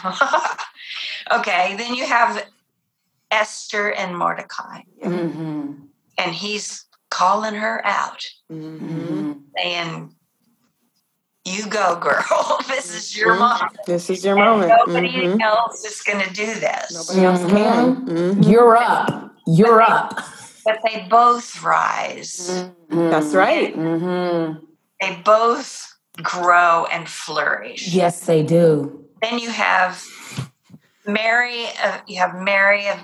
[1.31, 2.43] okay, then you have
[3.29, 4.81] Esther and Mordecai.
[5.03, 5.73] Mm-hmm.
[6.17, 9.33] And he's calling her out, mm-hmm.
[9.55, 10.15] saying,
[11.47, 12.59] you go, girl.
[12.67, 13.39] this is your mm-hmm.
[13.39, 13.77] moment.
[13.85, 14.73] This is your moment.
[14.85, 15.41] Nobody mm-hmm.
[15.41, 16.93] else is going to do this.
[16.93, 17.55] Nobody else mm-hmm.
[17.55, 18.05] can.
[18.05, 18.43] Mm-hmm.
[18.43, 19.35] You're up.
[19.47, 20.15] You're but up.
[20.15, 20.23] They,
[20.65, 22.49] but they both rise.
[22.89, 23.09] Mm-hmm.
[23.09, 23.73] That's right.
[25.01, 27.93] They both grow and flourish.
[27.93, 29.05] Yes, they do.
[29.21, 30.03] Then you have
[31.05, 32.99] Mary, uh, you have Mary of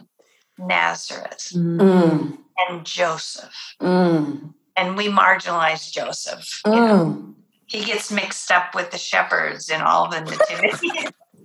[0.58, 3.76] Nazareth Mm, and Joseph.
[3.82, 6.62] mm, And we marginalize Joseph.
[6.66, 7.36] You know,
[7.68, 10.92] he gets mixed up with the shepherds in all the nativity.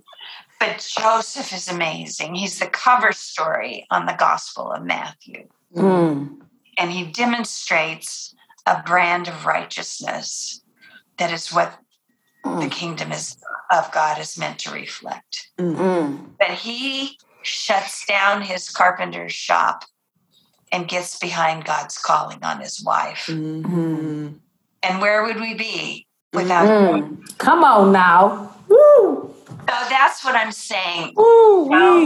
[0.59, 2.35] but Joseph is amazing.
[2.35, 5.47] He's the cover story on the Gospel of Matthew.
[5.75, 6.37] mm,
[6.77, 10.61] And he demonstrates a brand of righteousness
[11.17, 11.77] that is what
[12.43, 13.37] the mm, kingdom is
[13.71, 15.49] of God is meant to reflect.
[15.57, 16.25] mm.
[16.37, 19.85] But he shuts down his carpenter's shop
[20.71, 23.25] and gets behind God's calling on his wife.
[23.27, 24.33] Mm-hmm.
[24.83, 27.37] And where would we be without Mm.
[27.37, 28.53] Come on now.
[28.67, 29.33] Woo!
[29.47, 29.55] So
[29.89, 31.13] that's what I'm saying.
[31.15, 31.65] Woo!
[31.65, 32.05] Wow.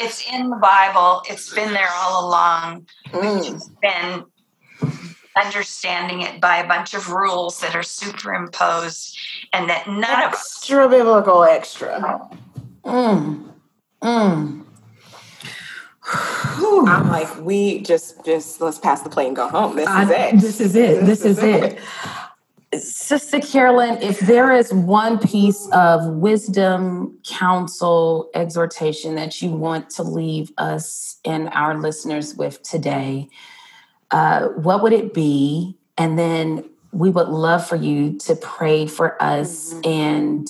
[0.00, 1.22] It's in the Bible.
[1.28, 2.86] It's been there all along.
[3.12, 3.70] We've Mm.
[3.82, 4.24] been
[5.36, 9.16] understanding it by a bunch of rules that are superimposed
[9.52, 12.28] and that none of Extra biblical, extra.
[12.84, 13.44] Mm,
[14.02, 14.64] mm.
[16.10, 19.76] I'm like, we just, just let's pass the plate and go home.
[19.76, 20.40] This is I- it.
[20.40, 21.04] This is it.
[21.04, 21.78] This is it.
[22.76, 30.02] Sister Carolyn, if there is one piece of wisdom, counsel, exhortation that you want to
[30.02, 33.30] leave us and our listeners with today,
[34.10, 35.76] uh, what would it be?
[35.96, 40.46] And then we would love for you to pray for us and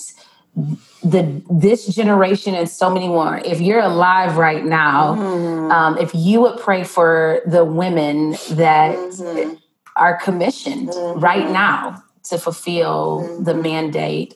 [1.03, 3.37] the this generation and so many more.
[3.45, 5.71] If you're alive right now, Mhm.
[5.71, 9.57] um, if you would pray for the women that Mhm.
[9.95, 11.21] are commissioned Mhm.
[11.21, 13.63] right now to fulfill the Mhm.
[13.63, 14.35] mandate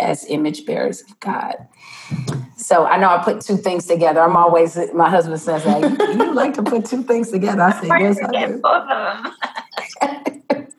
[0.00, 1.68] as image bearers of God.
[2.56, 4.20] So I know I put two things together.
[4.20, 7.88] I'm always my husband says, like, "You like to put two things together." I say,
[8.00, 9.32] "Yes, I do." both of them.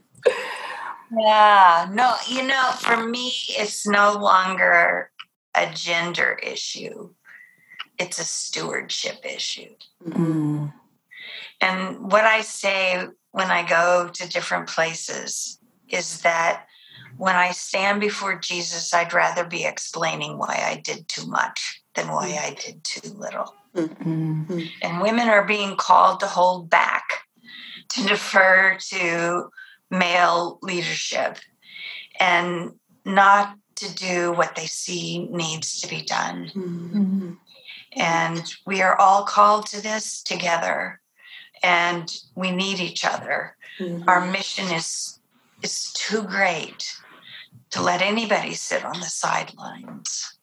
[1.19, 5.11] yeah, no, you know, for me, it's no longer
[5.53, 7.13] a gender issue.
[7.97, 9.73] It's a stewardship issue.
[10.05, 10.73] Mm,
[11.61, 15.59] And what I say when I go to different places
[15.95, 16.67] is that
[17.17, 22.09] when I stand before Jesus, I'd rather be explaining why I did too much than
[22.09, 23.55] why I did too little.
[23.75, 27.03] mm, And women are being called to hold back,
[27.89, 29.49] to defer to
[29.89, 31.39] male leadership,
[32.19, 32.73] and
[33.05, 36.51] not to do what they see needs to be done.
[36.55, 37.37] Mhm.
[37.93, 41.01] And we are all called to this together,
[41.63, 43.57] and we need each other.
[44.07, 45.14] Our mission is
[45.61, 46.95] is too great
[47.71, 50.37] to let anybody sit on the sidelines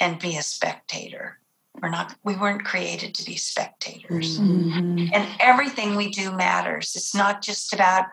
[0.00, 1.38] and be a spectator.
[1.80, 4.38] We're not we weren't created to be spectators.
[4.38, 6.94] mm, And everything we do matters.
[6.96, 8.06] It's not just about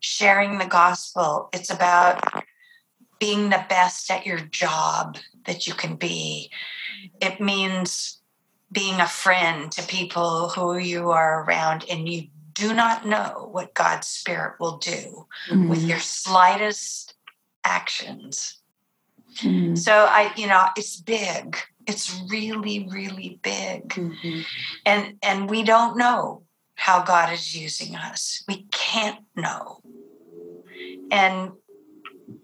[0.00, 2.44] sharing the gospel, it's about
[3.20, 6.50] being the best at your job that you can be.
[7.20, 8.20] It means
[8.72, 13.74] being a friend to people who you are around and you do not know what
[13.74, 17.14] God's Spirit will do with mm, your slightest
[17.64, 18.60] actions.
[19.38, 21.56] mm, So I, you know, it's big.
[21.86, 23.88] It's really, really big.
[23.88, 24.44] Mhm.
[24.86, 26.42] and and we don't know
[26.76, 28.42] how god is using us.
[28.48, 29.80] We can't know.
[31.10, 31.52] And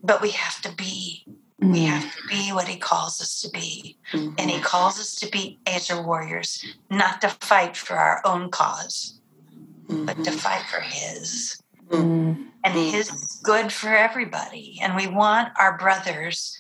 [0.03, 1.25] but we have to be.
[1.59, 1.87] We mm.
[1.87, 3.99] have to be what he calls us to be.
[4.13, 9.20] And he calls us to be Ezer warriors not to fight for our own cause
[10.07, 11.57] but to fight for his
[11.91, 16.57] Mm, and his is good for everybody and we want our brothers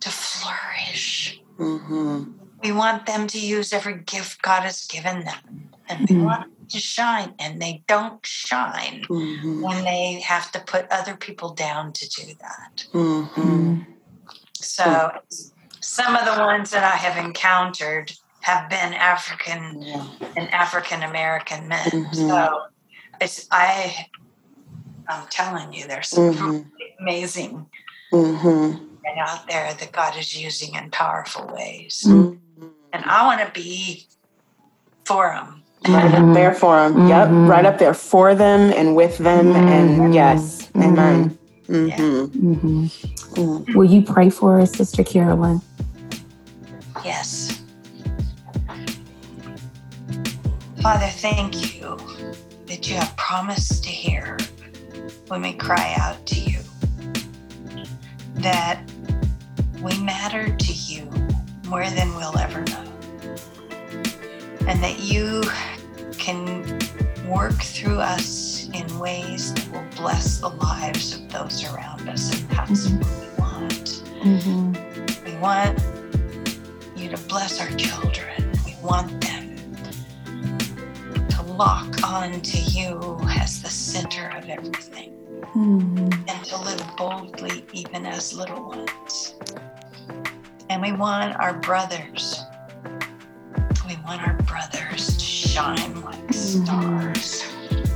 [0.00, 2.34] to flourish Mhm.
[2.62, 6.24] we want them to use every gift God has given them, and we Mhm.
[6.24, 9.62] want them to shine, and they don't shine Mhm.
[9.62, 12.86] when they have to put other people down to do that.
[14.60, 15.12] So,
[15.80, 18.12] some of the ones that I have encountered
[18.46, 20.06] have been African Yeah.
[20.36, 21.90] and African American men.
[21.90, 22.14] Mhm.
[22.14, 22.62] So,
[23.20, 24.06] it's I.
[25.08, 26.46] I'm telling you, there's some Mhm.
[26.78, 27.66] really amazing
[28.12, 28.70] Mhm.
[29.04, 32.38] men out there that God is using in powerful ways, Mhm.
[32.92, 34.06] and I want to be
[35.04, 35.62] for them.
[35.88, 37.08] Right up there for them.
[37.08, 37.28] Yep.
[37.28, 37.48] Mhm.
[37.48, 39.54] Right up there for them and with them.
[39.54, 40.68] And yes.
[40.76, 41.36] Amen.
[41.68, 41.96] Yeah.
[41.96, 42.28] Mhm.
[42.30, 42.90] mhm.
[43.34, 43.74] Mhm.
[43.74, 45.60] Will you pray for us, Sister Carolyn?
[47.04, 47.60] Yes.
[50.86, 51.98] Father, thank you
[52.66, 54.38] that you have promised to hear
[55.26, 56.60] when we cry out to you.
[58.36, 58.80] That
[59.82, 61.10] we matter to you
[61.66, 62.84] more than we'll ever know.
[64.68, 65.42] And that you
[66.18, 66.62] can
[67.26, 72.30] work through us in ways that will bless the lives of those around us.
[72.32, 74.04] And that's what we want.
[74.22, 75.24] Mm-hmm.
[75.24, 75.80] We want
[76.96, 78.52] you to bless our children.
[78.64, 79.35] We want them
[81.56, 85.12] lock on to you as the center of everything
[85.54, 86.12] Mm-hmm.
[86.28, 89.34] and to live boldly even as little ones.
[90.68, 92.42] And we want our brothers,
[93.86, 97.44] we want our brothers to shine like stars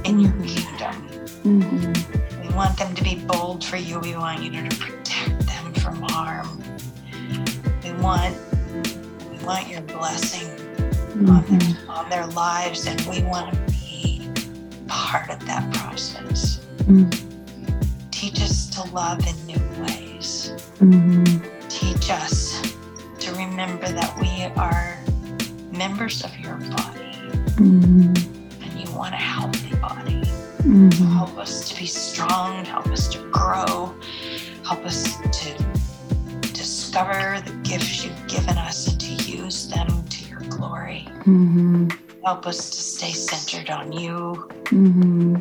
[0.04, 1.08] in your kingdom.
[1.44, 2.42] Mm-hmm.
[2.48, 3.98] We want them to be bold for you.
[3.98, 6.62] We want you to protect them from harm.
[7.84, 8.36] We want
[9.30, 10.48] we want your blessing
[11.28, 14.28] on their, on their lives, and we want to be
[14.86, 16.66] part of that process.
[16.84, 17.10] Mm.
[18.10, 20.52] Teach us to love in new ways.
[20.78, 21.68] Mm-hmm.
[21.68, 22.60] Teach us
[23.18, 24.98] to remember that we are
[25.72, 27.00] members of your body
[27.60, 28.62] Mm-hmm.
[28.62, 30.22] and you want a healthy body.
[30.62, 31.12] Mm-hmm.
[31.12, 33.94] Help us to be strong, help us to grow,
[34.64, 38.89] help us to discover the gifts you've given us
[41.30, 41.88] Mm-hmm.
[42.24, 45.34] Help us to stay centered on you Mm-hmm.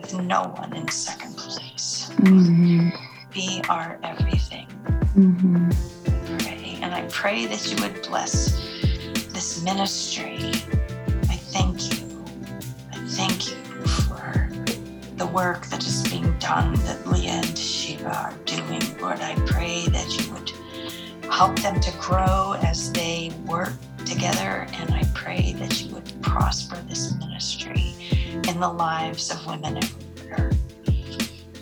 [0.00, 2.10] with no one in second place.
[2.16, 2.90] Mm-hmm.
[3.32, 4.66] Be our everything.
[5.16, 5.70] Mm-hmm.
[6.38, 6.78] pray.
[6.82, 8.52] And I pray that you would bless
[9.32, 10.36] this ministry.
[11.30, 12.24] I thank you.
[12.92, 13.56] I thank you
[13.86, 14.50] for
[15.16, 18.82] the work that is being done that Leah and Shiva are doing.
[19.00, 20.52] Lord, I pray that you would
[21.32, 23.72] help them to grow as they work
[24.06, 24.66] together.
[24.74, 27.94] And I pray that you would prosper this ministry
[28.48, 30.52] in the lives of women everywhere.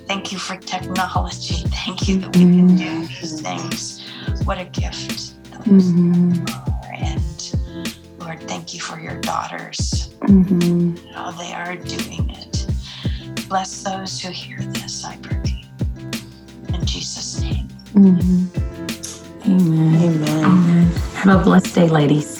[0.06, 1.54] Thank you for technology.
[1.68, 4.06] Thank you that we can do these things.
[4.44, 6.44] What a gift those Mm-hmm.
[6.54, 6.92] are.
[6.92, 10.96] And Lord, thank you for your daughters, Mm-hmm.
[11.14, 12.66] how they are doing it.
[13.48, 15.64] Bless those who hear this, I pray.
[16.72, 17.68] In Jesus' name.
[17.94, 19.50] Mm-hmm.
[19.50, 20.02] Amen.
[20.02, 20.44] Amen.
[20.44, 20.86] Amen.
[21.14, 22.33] Have a blessed day, ladies.